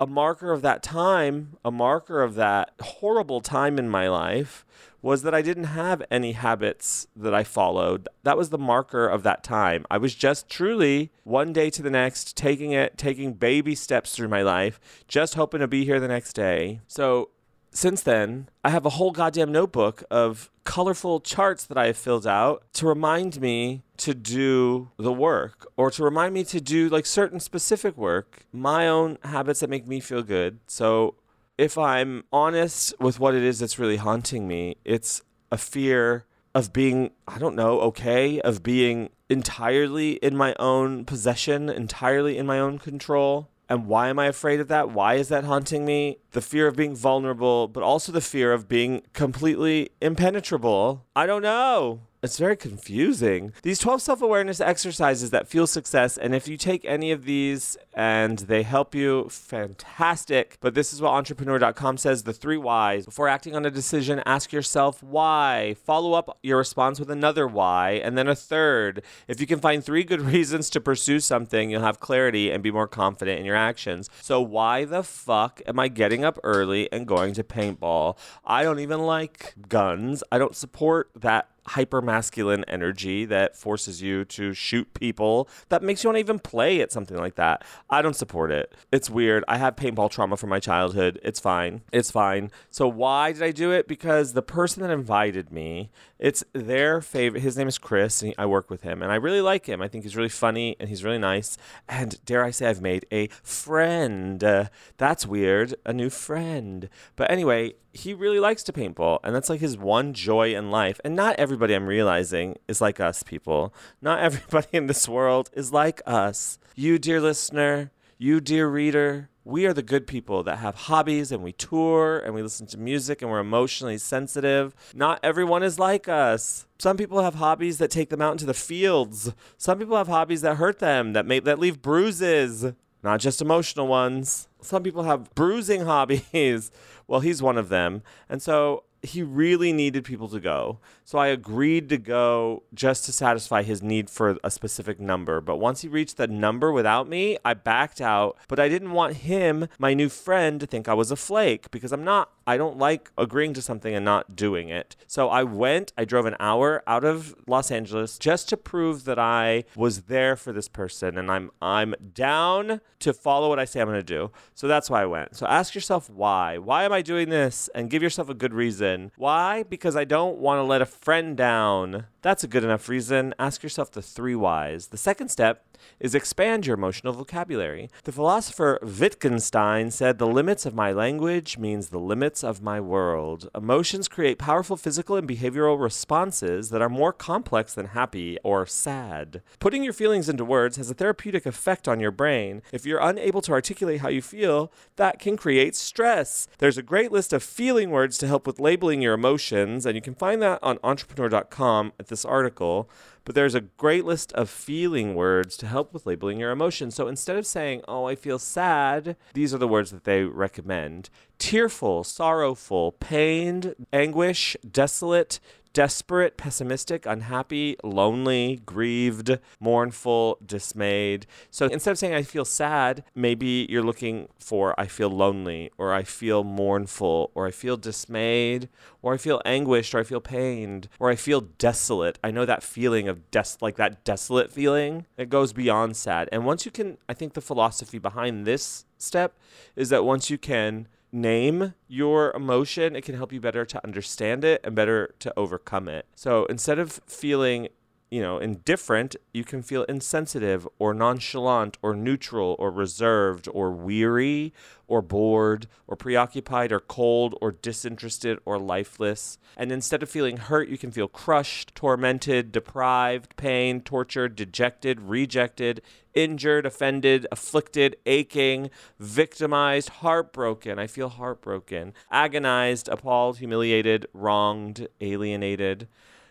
a 0.00 0.06
marker 0.06 0.50
of 0.50 0.62
that 0.62 0.82
time, 0.82 1.58
a 1.62 1.70
marker 1.70 2.22
of 2.22 2.34
that 2.34 2.72
horrible 2.80 3.42
time 3.42 3.78
in 3.78 3.88
my 3.88 4.08
life 4.08 4.64
was 5.02 5.22
that 5.22 5.34
I 5.34 5.42
didn't 5.42 5.64
have 5.64 6.02
any 6.10 6.32
habits 6.32 7.06
that 7.14 7.34
I 7.34 7.44
followed. 7.44 8.08
That 8.22 8.36
was 8.36 8.48
the 8.48 8.58
marker 8.58 9.06
of 9.06 9.22
that 9.22 9.44
time. 9.44 9.84
I 9.90 9.98
was 9.98 10.14
just 10.14 10.48
truly 10.48 11.10
one 11.24 11.52
day 11.52 11.70
to 11.70 11.82
the 11.82 11.90
next 11.90 12.36
taking 12.36 12.72
it, 12.72 12.96
taking 12.96 13.34
baby 13.34 13.74
steps 13.74 14.16
through 14.16 14.28
my 14.28 14.42
life, 14.42 14.80
just 15.06 15.34
hoping 15.34 15.60
to 15.60 15.68
be 15.68 15.84
here 15.84 16.00
the 16.00 16.08
next 16.08 16.32
day. 16.32 16.80
So 16.86 17.30
since 17.72 18.02
then, 18.02 18.48
I 18.64 18.70
have 18.70 18.84
a 18.84 18.90
whole 18.90 19.12
goddamn 19.12 19.52
notebook 19.52 20.02
of 20.10 20.50
colorful 20.64 21.20
charts 21.20 21.64
that 21.66 21.78
I 21.78 21.86
have 21.86 21.96
filled 21.96 22.26
out 22.26 22.64
to 22.74 22.86
remind 22.86 23.40
me 23.40 23.82
to 23.98 24.14
do 24.14 24.90
the 24.96 25.12
work 25.12 25.66
or 25.76 25.90
to 25.90 26.02
remind 26.02 26.34
me 26.34 26.44
to 26.44 26.60
do 26.60 26.88
like 26.88 27.06
certain 27.06 27.40
specific 27.40 27.96
work, 27.96 28.46
my 28.52 28.88
own 28.88 29.18
habits 29.22 29.60
that 29.60 29.70
make 29.70 29.86
me 29.86 30.00
feel 30.00 30.22
good. 30.22 30.58
So 30.66 31.14
if 31.58 31.76
I'm 31.76 32.24
honest 32.32 32.94
with 32.98 33.20
what 33.20 33.34
it 33.34 33.42
is 33.42 33.58
that's 33.58 33.78
really 33.78 33.96
haunting 33.96 34.48
me, 34.48 34.76
it's 34.84 35.22
a 35.52 35.58
fear 35.58 36.24
of 36.54 36.72
being, 36.72 37.10
I 37.28 37.38
don't 37.38 37.54
know, 37.54 37.80
okay, 37.80 38.40
of 38.40 38.62
being 38.62 39.10
entirely 39.28 40.12
in 40.12 40.36
my 40.36 40.54
own 40.58 41.04
possession, 41.04 41.68
entirely 41.68 42.36
in 42.36 42.46
my 42.46 42.58
own 42.58 42.78
control. 42.78 43.48
And 43.70 43.86
why 43.86 44.08
am 44.08 44.18
I 44.18 44.26
afraid 44.26 44.58
of 44.58 44.66
that? 44.66 44.90
Why 44.90 45.14
is 45.14 45.28
that 45.28 45.44
haunting 45.44 45.84
me? 45.84 46.18
The 46.32 46.40
fear 46.40 46.66
of 46.66 46.74
being 46.74 46.96
vulnerable, 46.96 47.68
but 47.68 47.84
also 47.84 48.10
the 48.10 48.20
fear 48.20 48.52
of 48.52 48.68
being 48.68 49.02
completely 49.12 49.90
impenetrable. 50.02 51.06
I 51.14 51.26
don't 51.26 51.42
know. 51.42 52.00
It's 52.22 52.38
very 52.38 52.56
confusing. 52.56 53.54
These 53.62 53.78
12 53.78 54.02
self 54.02 54.20
awareness 54.20 54.60
exercises 54.60 55.30
that 55.30 55.48
fuel 55.48 55.66
success, 55.66 56.18
and 56.18 56.34
if 56.34 56.46
you 56.48 56.58
take 56.58 56.84
any 56.84 57.12
of 57.12 57.24
these 57.24 57.78
and 57.94 58.40
they 58.40 58.62
help 58.62 58.94
you, 58.94 59.30
fantastic. 59.30 60.58
But 60.60 60.74
this 60.74 60.92
is 60.92 61.00
what 61.00 61.12
entrepreneur.com 61.12 61.96
says 61.96 62.24
the 62.24 62.34
three 62.34 62.58
whys. 62.58 63.06
Before 63.06 63.26
acting 63.26 63.56
on 63.56 63.64
a 63.64 63.70
decision, 63.70 64.22
ask 64.26 64.52
yourself 64.52 65.02
why. 65.02 65.76
Follow 65.82 66.12
up 66.12 66.38
your 66.42 66.58
response 66.58 67.00
with 67.00 67.10
another 67.10 67.46
why, 67.46 67.92
and 67.92 68.18
then 68.18 68.28
a 68.28 68.34
third. 68.34 69.02
If 69.26 69.40
you 69.40 69.46
can 69.46 69.58
find 69.58 69.82
three 69.82 70.04
good 70.04 70.20
reasons 70.34 70.68
to 70.70 70.80
pursue 70.80 71.20
something, 71.20 71.70
you'll 71.70 71.80
have 71.80 72.00
clarity 72.00 72.50
and 72.50 72.62
be 72.62 72.70
more 72.70 72.88
confident 72.88 73.40
in 73.40 73.46
your 73.46 73.56
actions. 73.56 74.10
So, 74.20 74.42
why 74.42 74.84
the 74.84 75.02
fuck 75.02 75.62
am 75.66 75.80
I 75.80 75.88
getting 75.88 76.22
up 76.22 76.38
early 76.44 76.92
and 76.92 77.06
going 77.06 77.32
to 77.32 77.42
paintball? 77.42 78.18
I 78.44 78.62
don't 78.62 78.80
even 78.80 79.00
like 79.00 79.54
guns, 79.70 80.22
I 80.30 80.36
don't 80.36 80.54
support 80.54 81.08
that 81.14 81.48
hyper 81.68 82.00
masculine 82.02 82.64
energy 82.64 83.24
that 83.26 83.56
forces 83.56 84.02
you 84.02 84.24
to 84.24 84.52
shoot 84.52 84.92
people 84.94 85.48
that 85.68 85.82
makes 85.82 86.02
you 86.02 86.08
want 86.08 86.16
to 86.16 86.20
even 86.20 86.38
play 86.38 86.80
at 86.80 86.92
something 86.92 87.16
like 87.16 87.36
that. 87.36 87.64
I 87.88 88.02
don't 88.02 88.16
support 88.16 88.50
it. 88.50 88.74
It's 88.92 89.10
weird. 89.10 89.44
I 89.46 89.58
have 89.58 89.76
paintball 89.76 90.10
trauma 90.10 90.36
from 90.36 90.50
my 90.50 90.60
childhood. 90.60 91.20
It's 91.22 91.40
fine. 91.40 91.82
It's 91.92 92.10
fine. 92.10 92.50
So 92.70 92.88
why 92.88 93.32
did 93.32 93.42
I 93.42 93.50
do 93.52 93.72
it? 93.72 93.86
Because 93.86 94.32
the 94.32 94.42
person 94.42 94.82
that 94.82 94.90
invited 94.90 95.52
me, 95.52 95.90
it's 96.18 96.44
their 96.52 97.00
favorite. 97.00 97.40
His 97.40 97.56
name 97.56 97.68
is 97.68 97.78
Chris, 97.78 98.22
and 98.22 98.34
I 98.36 98.46
work 98.46 98.68
with 98.68 98.82
him, 98.82 99.02
and 99.02 99.10
I 99.10 99.14
really 99.14 99.40
like 99.40 99.66
him. 99.66 99.80
I 99.80 99.88
think 99.88 100.04
he's 100.04 100.16
really 100.16 100.28
funny 100.28 100.76
and 100.78 100.88
he's 100.88 101.04
really 101.04 101.18
nice. 101.18 101.56
And 101.88 102.22
dare 102.24 102.44
I 102.44 102.50
say, 102.50 102.66
I've 102.66 102.82
made 102.82 103.06
a 103.10 103.28
friend. 103.42 104.42
Uh, 104.42 104.66
that's 104.98 105.26
weird. 105.26 105.74
A 105.86 105.92
new 105.92 106.10
friend. 106.10 106.88
But 107.16 107.30
anyway, 107.30 107.74
he 107.92 108.14
really 108.14 108.38
likes 108.38 108.62
to 108.62 108.72
paintball 108.72 109.18
and 109.24 109.34
that's 109.34 109.48
like 109.48 109.60
his 109.60 109.76
one 109.76 110.14
joy 110.14 110.54
in 110.54 110.70
life 110.70 111.00
and 111.04 111.16
not 111.16 111.34
everybody 111.50 111.74
i'm 111.74 111.88
realizing 111.88 112.56
is 112.68 112.80
like 112.80 113.00
us 113.00 113.24
people. 113.24 113.74
Not 114.00 114.20
everybody 114.20 114.68
in 114.72 114.86
this 114.86 115.08
world 115.08 115.50
is 115.52 115.72
like 115.72 116.00
us. 116.06 116.60
You 116.76 116.96
dear 116.96 117.20
listener 117.20 117.90
you 118.18 118.40
dear 118.40 118.68
reader 118.68 119.30
we 119.44 119.66
are 119.66 119.72
the 119.72 119.82
good 119.82 120.06
people 120.06 120.44
that 120.44 120.58
have 120.58 120.76
hobbies 120.76 121.32
and 121.32 121.42
we 121.42 121.50
tour 121.50 122.20
and 122.20 122.34
we 122.36 122.42
listen 122.42 122.68
to 122.68 122.78
music 122.78 123.20
and 123.20 123.28
we're 123.28 123.40
emotionally 123.40 123.98
sensitive. 123.98 124.76
Not 124.94 125.18
everyone 125.24 125.64
is 125.64 125.76
like 125.76 126.08
us. 126.08 126.66
Some 126.78 126.96
people 126.96 127.20
have 127.20 127.34
hobbies 127.34 127.78
that 127.78 127.90
take 127.90 128.10
them 128.10 128.22
out 128.22 128.32
into 128.32 128.46
the 128.46 128.54
fields. 128.54 129.32
Some 129.56 129.80
people 129.80 129.96
have 129.96 130.06
hobbies 130.06 130.42
that 130.42 130.58
hurt 130.58 130.78
them 130.78 131.14
that 131.14 131.26
make 131.26 131.42
that 131.46 131.58
leave 131.58 131.82
bruises. 131.82 132.74
Not 133.02 133.18
just 133.18 133.42
emotional 133.42 133.88
ones. 133.88 134.46
Some 134.60 134.84
people 134.84 135.02
have 135.02 135.34
bruising 135.34 135.80
hobbies. 135.86 136.70
Well, 137.08 137.20
he's 137.20 137.42
one 137.42 137.58
of 137.58 137.70
them. 137.70 138.02
And 138.28 138.40
so 138.40 138.84
he 139.02 139.22
really 139.22 139.72
needed 139.72 140.04
people 140.04 140.28
to 140.28 140.40
go. 140.40 140.78
So 141.10 141.18
I 141.18 141.26
agreed 141.26 141.88
to 141.88 141.98
go 141.98 142.62
just 142.72 143.04
to 143.06 143.12
satisfy 143.12 143.64
his 143.64 143.82
need 143.82 144.08
for 144.08 144.38
a 144.44 144.48
specific 144.52 145.00
number. 145.00 145.40
But 145.40 145.56
once 145.56 145.80
he 145.80 145.88
reached 145.88 146.18
that 146.18 146.30
number 146.30 146.70
without 146.70 147.08
me, 147.08 147.36
I 147.44 147.54
backed 147.54 148.00
out. 148.00 148.36
But 148.46 148.60
I 148.60 148.68
didn't 148.68 148.92
want 148.92 149.16
him, 149.16 149.66
my 149.76 149.92
new 149.92 150.08
friend, 150.08 150.60
to 150.60 150.68
think 150.68 150.86
I 150.86 150.94
was 150.94 151.10
a 151.10 151.16
flake 151.16 151.68
because 151.72 151.90
I'm 151.90 152.04
not. 152.04 152.30
I 152.46 152.56
don't 152.56 152.78
like 152.78 153.10
agreeing 153.18 153.54
to 153.54 153.62
something 153.62 153.92
and 153.92 154.04
not 154.04 154.36
doing 154.36 154.68
it. 154.68 154.94
So 155.08 155.28
I 155.28 155.42
went, 155.42 155.92
I 155.98 156.04
drove 156.04 156.26
an 156.26 156.36
hour 156.38 156.82
out 156.86 157.04
of 157.04 157.34
Los 157.48 157.72
Angeles 157.72 158.16
just 158.16 158.48
to 158.50 158.56
prove 158.56 159.04
that 159.04 159.18
I 159.18 159.64
was 159.74 160.02
there 160.02 160.36
for 160.36 160.52
this 160.52 160.68
person 160.68 161.18
and 161.18 161.30
I'm 161.30 161.50
I'm 161.60 161.94
down 162.14 162.80
to 163.00 163.12
follow 163.12 163.48
what 163.48 163.58
I 163.58 163.64
say 163.64 163.80
I'm 163.80 163.88
going 163.88 163.98
to 163.98 164.04
do. 164.04 164.30
So 164.54 164.68
that's 164.68 164.90
why 164.90 165.02
I 165.02 165.06
went. 165.06 165.36
So 165.36 165.46
ask 165.46 165.74
yourself 165.74 166.10
why. 166.10 166.58
Why 166.58 166.84
am 166.84 166.92
I 166.92 167.02
doing 167.02 167.30
this 167.30 167.68
and 167.74 167.90
give 167.90 168.02
yourself 168.02 168.28
a 168.28 168.34
good 168.34 168.52
reason. 168.52 169.12
Why? 169.16 169.62
Because 169.62 169.96
I 169.96 170.04
don't 170.04 170.38
want 170.38 170.58
to 170.58 170.64
let 170.64 170.82
a 170.82 170.86
friend 171.00 171.36
down. 171.36 172.04
That's 172.22 172.44
a 172.44 172.48
good 172.48 172.64
enough 172.64 172.88
reason. 172.88 173.34
Ask 173.38 173.62
yourself 173.62 173.90
the 173.90 174.02
three 174.02 174.34
whys. 174.34 174.88
The 174.88 174.98
second 174.98 175.30
step 175.30 175.64
is 175.98 176.14
expand 176.14 176.66
your 176.66 176.74
emotional 176.74 177.14
vocabulary. 177.14 177.88
The 178.04 178.12
philosopher 178.12 178.78
Wittgenstein 178.82 179.90
said, 179.90 180.18
The 180.18 180.26
limits 180.26 180.66
of 180.66 180.74
my 180.74 180.92
language 180.92 181.56
means 181.56 181.88
the 181.88 181.98
limits 181.98 182.44
of 182.44 182.62
my 182.62 182.80
world. 182.80 183.48
Emotions 183.54 184.08
create 184.08 184.38
powerful 184.38 184.76
physical 184.76 185.16
and 185.16 185.26
behavioral 185.26 185.80
responses 185.80 186.68
that 186.68 186.82
are 186.82 186.90
more 186.90 187.14
complex 187.14 187.72
than 187.72 187.86
happy 187.86 188.36
or 188.44 188.66
sad. 188.66 189.40
Putting 189.58 189.82
your 189.82 189.94
feelings 189.94 190.28
into 190.28 190.44
words 190.44 190.76
has 190.76 190.90
a 190.90 190.94
therapeutic 190.94 191.46
effect 191.46 191.88
on 191.88 192.00
your 192.00 192.10
brain. 192.10 192.60
If 192.72 192.84
you're 192.84 193.00
unable 193.00 193.40
to 193.42 193.52
articulate 193.52 194.00
how 194.00 194.08
you 194.08 194.20
feel, 194.20 194.70
that 194.96 195.18
can 195.18 195.38
create 195.38 195.74
stress. 195.76 196.46
There's 196.58 196.78
a 196.78 196.82
great 196.82 197.10
list 197.10 197.32
of 197.32 197.42
feeling 197.42 197.90
words 197.90 198.18
to 198.18 198.26
help 198.26 198.46
with 198.46 198.60
labeling 198.60 199.00
your 199.00 199.14
emotions, 199.14 199.86
and 199.86 199.94
you 199.94 200.02
can 200.02 200.14
find 200.14 200.42
that 200.42 200.62
on 200.62 200.78
entrepreneur.com 200.90 201.92
at 201.98 202.08
this 202.08 202.24
article. 202.24 202.90
But 203.24 203.34
there's 203.34 203.54
a 203.54 203.60
great 203.60 204.04
list 204.04 204.32
of 204.32 204.50
feeling 204.50 205.14
words 205.14 205.56
to 205.58 205.66
help 205.66 205.92
with 205.92 206.06
labeling 206.06 206.40
your 206.40 206.50
emotions. 206.50 206.94
So 206.94 207.06
instead 207.06 207.36
of 207.36 207.46
saying, 207.46 207.82
oh, 207.86 208.06
I 208.06 208.14
feel 208.14 208.38
sad, 208.38 209.16
these 209.34 209.54
are 209.54 209.58
the 209.58 209.68
words 209.68 209.90
that 209.90 210.04
they 210.04 210.24
recommend 210.24 211.10
tearful, 211.38 212.04
sorrowful, 212.04 212.92
pained, 212.92 213.74
anguish, 213.92 214.56
desolate, 214.70 215.40
desperate, 215.72 216.36
pessimistic, 216.36 217.06
unhappy, 217.06 217.76
lonely, 217.84 218.60
grieved, 218.66 219.38
mournful, 219.60 220.38
dismayed. 220.44 221.26
So 221.50 221.66
instead 221.66 221.92
of 221.92 221.98
saying 221.98 222.14
I 222.14 222.22
feel 222.22 222.44
sad, 222.44 223.04
maybe 223.14 223.66
you're 223.68 223.82
looking 223.82 224.28
for 224.38 224.78
I 224.78 224.86
feel 224.86 225.10
lonely, 225.10 225.70
or 225.78 225.92
I 225.92 226.02
feel 226.02 226.44
mournful, 226.44 227.30
or 227.34 227.46
I 227.46 227.50
feel 227.50 227.76
dismayed, 227.76 228.68
or 229.02 229.14
I 229.14 229.16
feel 229.16 229.40
anguished, 229.44 229.94
or 229.94 230.00
I 230.00 230.04
feel 230.04 230.20
pained, 230.20 230.88
or 230.98 231.10
I 231.10 231.16
feel 231.16 231.40
desolate. 231.40 232.18
I 232.22 232.30
know 232.30 232.44
that 232.44 232.62
feeling 232.62 233.08
of 233.08 233.30
des- 233.30 233.56
like 233.60 233.76
that 233.76 234.04
desolate 234.04 234.50
feeling. 234.50 235.06
It 235.16 235.28
goes 235.28 235.52
beyond 235.52 235.96
sad. 235.96 236.28
And 236.32 236.44
once 236.44 236.64
you 236.64 236.70
can, 236.70 236.98
I 237.08 237.14
think 237.14 237.34
the 237.34 237.40
philosophy 237.40 237.98
behind 237.98 238.46
this 238.46 238.84
step 238.98 239.38
is 239.76 239.88
that 239.90 240.04
once 240.04 240.30
you 240.30 240.38
can 240.38 240.88
name 241.12 241.74
your 241.88 242.32
emotion, 242.32 242.96
it 242.96 243.04
can 243.04 243.14
help 243.14 243.32
you 243.32 243.40
better 243.40 243.64
to 243.64 243.84
understand 243.84 244.44
it 244.44 244.60
and 244.64 244.74
better 244.74 245.14
to 245.20 245.32
overcome 245.36 245.88
it. 245.88 246.06
So 246.14 246.44
instead 246.46 246.78
of 246.78 247.00
feeling 247.06 247.68
you 248.10 248.20
know, 248.20 248.38
indifferent, 248.38 249.14
you 249.32 249.44
can 249.44 249.62
feel 249.62 249.84
insensitive 249.84 250.66
or 250.80 250.92
nonchalant 250.92 251.78
or 251.80 251.94
neutral 251.94 252.56
or 252.58 252.68
reserved 252.70 253.46
or 253.52 253.70
weary 253.70 254.52
or 254.88 255.00
bored 255.00 255.68
or 255.86 255.96
preoccupied 255.96 256.72
or 256.72 256.80
cold 256.80 257.36
or 257.40 257.52
disinterested 257.52 258.40
or 258.44 258.58
lifeless. 258.58 259.38
And 259.56 259.70
instead 259.70 260.02
of 260.02 260.10
feeling 260.10 260.38
hurt, 260.38 260.68
you 260.68 260.76
can 260.76 260.90
feel 260.90 261.06
crushed, 261.06 261.72
tormented, 261.76 262.50
deprived, 262.50 263.36
pained, 263.36 263.84
tortured, 263.86 264.34
dejected, 264.34 265.00
rejected, 265.02 265.80
injured, 266.12 266.66
offended, 266.66 267.28
afflicted, 267.30 267.94
aching, 268.06 268.70
victimized, 268.98 269.88
heartbroken. 269.88 270.80
I 270.80 270.88
feel 270.88 271.10
heartbroken, 271.10 271.94
agonized, 272.10 272.88
appalled, 272.88 273.38
humiliated, 273.38 274.06
wronged, 274.12 274.88
alienated. 275.00 275.86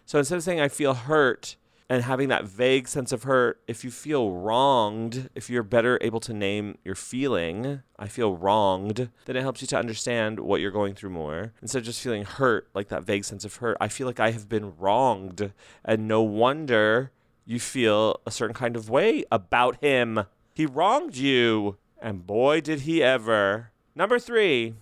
So 0.06 0.20
instead 0.20 0.36
of 0.36 0.44
saying 0.44 0.60
I 0.60 0.68
feel 0.68 0.96
hurt, 0.96 1.56
and 1.90 2.04
having 2.04 2.30
that 2.30 2.46
vague 2.46 2.88
sense 2.88 3.12
of 3.12 3.24
hurt, 3.24 3.60
if 3.68 3.84
you 3.84 3.90
feel 3.90 4.32
wronged, 4.32 5.30
if 5.34 5.50
you're 5.50 5.64
better 5.64 5.98
able 6.02 6.20
to 6.20 6.34
name 6.34 6.78
your 6.86 6.94
feeling, 6.94 7.82
I 7.98 8.08
feel 8.08 8.36
wronged, 8.36 9.10
then 9.26 9.36
it 9.36 9.42
helps 9.42 9.62
you 9.62 9.68
to 9.70 9.78
understand 9.78 10.40
what 10.40 10.62
you're 10.62 10.70
going 10.70 10.94
through 10.94 11.10
more. 11.10 11.54
Instead 11.64 11.80
of 11.80 11.86
just 11.86 12.02
feeling 12.02 12.26
hurt, 12.26 12.70
like 12.76 12.90
that 12.90 13.04
vague 13.04 13.26
sense 13.26 13.44
of 13.44 13.56
hurt, 13.56 13.76
I 13.82 13.88
feel 13.88 14.06
like 14.06 14.20
I 14.20 14.30
have 14.32 14.48
been 14.48 14.78
wronged. 14.78 15.52
And 15.84 16.08
no 16.08 16.22
wonder 16.22 17.12
you 17.44 17.60
feel 17.60 18.22
a 18.28 18.32
certain 18.32 18.54
kind 18.54 18.76
of 18.76 18.90
way 18.90 19.24
about 19.32 19.82
him. 19.82 20.26
He 20.54 20.68
wronged 20.68 21.18
you. 21.18 21.78
And 22.00 22.26
boy, 22.26 22.62
did 22.62 22.82
he 22.82 23.02
ever. 23.02 23.72
Number 23.96 24.20
three, 24.20 24.76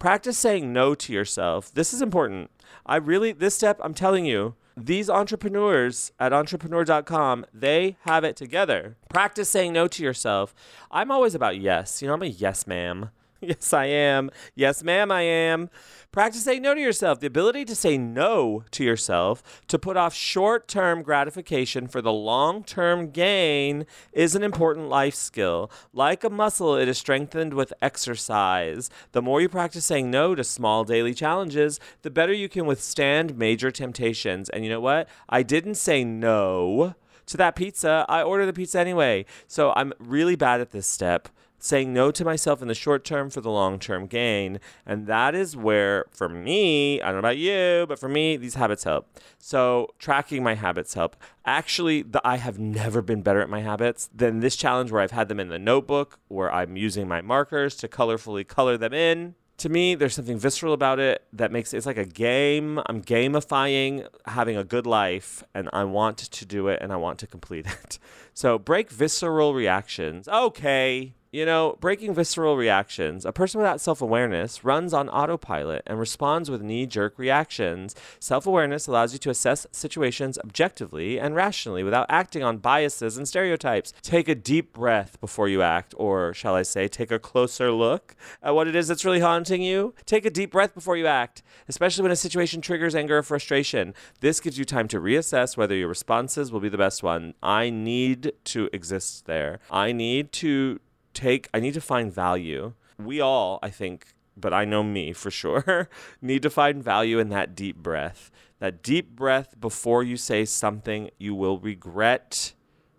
practice 0.00 0.36
saying 0.36 0.72
no 0.72 0.96
to 0.96 1.12
yourself. 1.12 1.72
This 1.72 1.94
is 1.94 2.02
important. 2.02 2.50
I 2.84 2.96
really, 2.96 3.30
this 3.32 3.54
step, 3.54 3.78
I'm 3.80 3.94
telling 3.94 4.26
you, 4.26 4.54
these 4.86 5.10
entrepreneurs 5.10 6.12
at 6.18 6.32
entrepreneur.com, 6.32 7.46
they 7.52 7.96
have 8.02 8.24
it 8.24 8.36
together. 8.36 8.96
Practice 9.08 9.48
saying 9.48 9.72
no 9.72 9.88
to 9.88 10.02
yourself. 10.02 10.54
I'm 10.90 11.10
always 11.10 11.34
about 11.34 11.58
yes. 11.58 12.00
You 12.02 12.08
know, 12.08 12.14
I'm 12.14 12.22
a 12.22 12.26
yes, 12.26 12.66
ma'am. 12.66 13.10
Yes, 13.48 13.72
I 13.72 13.84
am. 13.86 14.30
Yes, 14.56 14.82
ma'am, 14.82 15.12
I 15.12 15.22
am. 15.22 15.70
Practice 16.10 16.42
saying 16.42 16.62
no 16.62 16.74
to 16.74 16.80
yourself. 16.80 17.20
The 17.20 17.28
ability 17.28 17.64
to 17.66 17.76
say 17.76 17.96
no 17.96 18.64
to 18.72 18.82
yourself, 18.82 19.62
to 19.68 19.78
put 19.78 19.96
off 19.96 20.12
short 20.12 20.66
term 20.66 21.02
gratification 21.02 21.86
for 21.86 22.02
the 22.02 22.12
long 22.12 22.64
term 22.64 23.10
gain, 23.10 23.86
is 24.12 24.34
an 24.34 24.42
important 24.42 24.88
life 24.88 25.14
skill. 25.14 25.70
Like 25.92 26.24
a 26.24 26.30
muscle, 26.30 26.74
it 26.74 26.88
is 26.88 26.98
strengthened 26.98 27.54
with 27.54 27.72
exercise. 27.80 28.90
The 29.12 29.22
more 29.22 29.40
you 29.40 29.48
practice 29.48 29.84
saying 29.84 30.10
no 30.10 30.34
to 30.34 30.42
small 30.42 30.82
daily 30.82 31.14
challenges, 31.14 31.78
the 32.02 32.10
better 32.10 32.32
you 32.32 32.48
can 32.48 32.66
withstand 32.66 33.38
major 33.38 33.70
temptations. 33.70 34.48
And 34.50 34.64
you 34.64 34.70
know 34.70 34.80
what? 34.80 35.08
I 35.28 35.44
didn't 35.44 35.76
say 35.76 36.02
no 36.02 36.96
to 37.26 37.36
that 37.36 37.54
pizza. 37.54 38.04
I 38.08 38.22
ordered 38.22 38.46
the 38.46 38.52
pizza 38.52 38.80
anyway. 38.80 39.26
So 39.46 39.72
I'm 39.76 39.92
really 40.00 40.34
bad 40.34 40.60
at 40.60 40.72
this 40.72 40.88
step 40.88 41.28
saying 41.58 41.92
no 41.92 42.10
to 42.10 42.24
myself 42.24 42.62
in 42.62 42.68
the 42.68 42.74
short 42.74 43.04
term 43.04 43.30
for 43.30 43.40
the 43.40 43.50
long 43.50 43.78
term 43.78 44.06
gain. 44.06 44.60
And 44.86 45.06
that 45.06 45.34
is 45.34 45.56
where, 45.56 46.06
for 46.10 46.28
me, 46.28 47.00
I 47.00 47.06
don't 47.06 47.14
know 47.14 47.18
about 47.20 47.38
you, 47.38 47.86
but 47.88 47.98
for 47.98 48.08
me, 48.08 48.36
these 48.36 48.54
habits 48.54 48.84
help. 48.84 49.18
So 49.38 49.94
tracking 49.98 50.42
my 50.42 50.54
habits 50.54 50.94
help. 50.94 51.16
Actually, 51.44 52.02
the, 52.02 52.20
I 52.26 52.36
have 52.36 52.58
never 52.58 53.02
been 53.02 53.22
better 53.22 53.40
at 53.40 53.48
my 53.48 53.60
habits 53.60 54.08
than 54.14 54.40
this 54.40 54.56
challenge 54.56 54.90
where 54.90 55.00
I've 55.00 55.10
had 55.10 55.28
them 55.28 55.40
in 55.40 55.48
the 55.48 55.58
notebook, 55.58 56.18
where 56.28 56.52
I'm 56.52 56.76
using 56.76 57.08
my 57.08 57.20
markers 57.20 57.74
to 57.76 57.88
colorfully 57.88 58.46
color 58.46 58.76
them 58.76 58.92
in. 58.92 59.34
To 59.58 59.68
me, 59.68 59.96
there's 59.96 60.14
something 60.14 60.38
visceral 60.38 60.72
about 60.72 61.00
it 61.00 61.24
that 61.32 61.50
makes 61.50 61.74
it, 61.74 61.78
it's 61.78 61.86
like 61.86 61.98
a 61.98 62.04
game. 62.04 62.80
I'm 62.86 63.02
gamifying 63.02 64.06
having 64.26 64.56
a 64.56 64.62
good 64.62 64.86
life, 64.86 65.42
and 65.52 65.68
I 65.72 65.82
want 65.82 66.18
to 66.18 66.46
do 66.46 66.68
it 66.68 66.78
and 66.80 66.92
I 66.92 66.96
want 66.96 67.18
to 67.20 67.26
complete 67.26 67.66
it. 67.82 67.98
So 68.34 68.56
break 68.56 68.88
visceral 68.88 69.54
reactions. 69.54 70.28
Okay, 70.28 71.14
you 71.30 71.44
know, 71.44 71.76
breaking 71.80 72.14
visceral 72.14 72.56
reactions. 72.56 73.26
A 73.26 73.32
person 73.32 73.60
without 73.60 73.80
self 73.80 74.00
awareness 74.00 74.64
runs 74.64 74.94
on 74.94 75.08
autopilot 75.08 75.82
and 75.86 75.98
responds 75.98 76.50
with 76.50 76.62
knee 76.62 76.86
jerk 76.86 77.18
reactions. 77.18 77.94
Self 78.18 78.46
awareness 78.46 78.86
allows 78.86 79.12
you 79.12 79.18
to 79.20 79.30
assess 79.30 79.66
situations 79.70 80.38
objectively 80.38 81.18
and 81.18 81.34
rationally 81.34 81.82
without 81.82 82.06
acting 82.08 82.42
on 82.42 82.58
biases 82.58 83.16
and 83.16 83.28
stereotypes. 83.28 83.92
Take 84.02 84.28
a 84.28 84.34
deep 84.34 84.72
breath 84.72 85.20
before 85.20 85.48
you 85.48 85.62
act, 85.62 85.94
or 85.98 86.32
shall 86.32 86.54
I 86.54 86.62
say, 86.62 86.88
take 86.88 87.10
a 87.10 87.18
closer 87.18 87.70
look 87.70 88.16
at 88.42 88.54
what 88.54 88.68
it 88.68 88.74
is 88.74 88.88
that's 88.88 89.04
really 89.04 89.20
haunting 89.20 89.62
you. 89.62 89.94
Take 90.06 90.24
a 90.24 90.30
deep 90.30 90.52
breath 90.52 90.74
before 90.74 90.96
you 90.96 91.06
act, 91.06 91.42
especially 91.68 92.02
when 92.02 92.12
a 92.12 92.16
situation 92.16 92.60
triggers 92.60 92.94
anger 92.94 93.18
or 93.18 93.22
frustration. 93.22 93.94
This 94.20 94.40
gives 94.40 94.58
you 94.58 94.64
time 94.64 94.88
to 94.88 95.00
reassess 95.00 95.56
whether 95.56 95.74
your 95.74 95.88
responses 95.88 96.50
will 96.50 96.60
be 96.60 96.68
the 96.68 96.78
best 96.78 97.02
one. 97.02 97.34
I 97.42 97.70
need 97.70 98.32
to 98.44 98.70
exist 98.72 99.26
there. 99.26 99.60
I 99.70 99.92
need 99.92 100.32
to 100.32 100.80
take, 101.18 101.48
I 101.52 101.60
need 101.60 101.74
to 101.74 101.80
find 101.80 102.12
value. 102.12 102.74
We 102.98 103.20
all, 103.20 103.58
I 103.62 103.70
think, 103.70 104.14
but 104.36 104.52
I 104.52 104.64
know 104.64 104.82
me 104.82 105.12
for 105.12 105.30
sure, 105.30 105.88
need 106.22 106.42
to 106.42 106.50
find 106.50 106.82
value 106.82 107.18
in 107.18 107.28
that 107.30 107.54
deep 107.54 107.76
breath. 107.76 108.30
That 108.60 108.82
deep 108.82 109.14
breath 109.14 109.60
before 109.60 110.02
you 110.02 110.16
say 110.16 110.44
something 110.44 111.10
you 111.18 111.34
will 111.34 111.58
regret. 111.58 112.54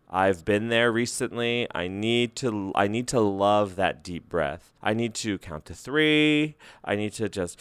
I've 0.10 0.43
been 0.43 0.69
there 0.69 0.91
recently. 0.91 1.67
I 1.73 1.88
need 1.88 2.36
to 2.38 2.71
I 2.75 2.88
need 2.88 3.08
to 3.10 3.19
love 3.19 3.75
that 3.75 4.03
deep 4.03 4.27
breath. 4.27 4.73
I 4.82 4.93
need 4.93 5.13
to 5.15 5.38
count 5.38 5.65
to 5.65 5.73
3. 5.73 6.55
I 6.84 6.95
need 6.95 7.13
to 7.13 7.29
just 7.29 7.60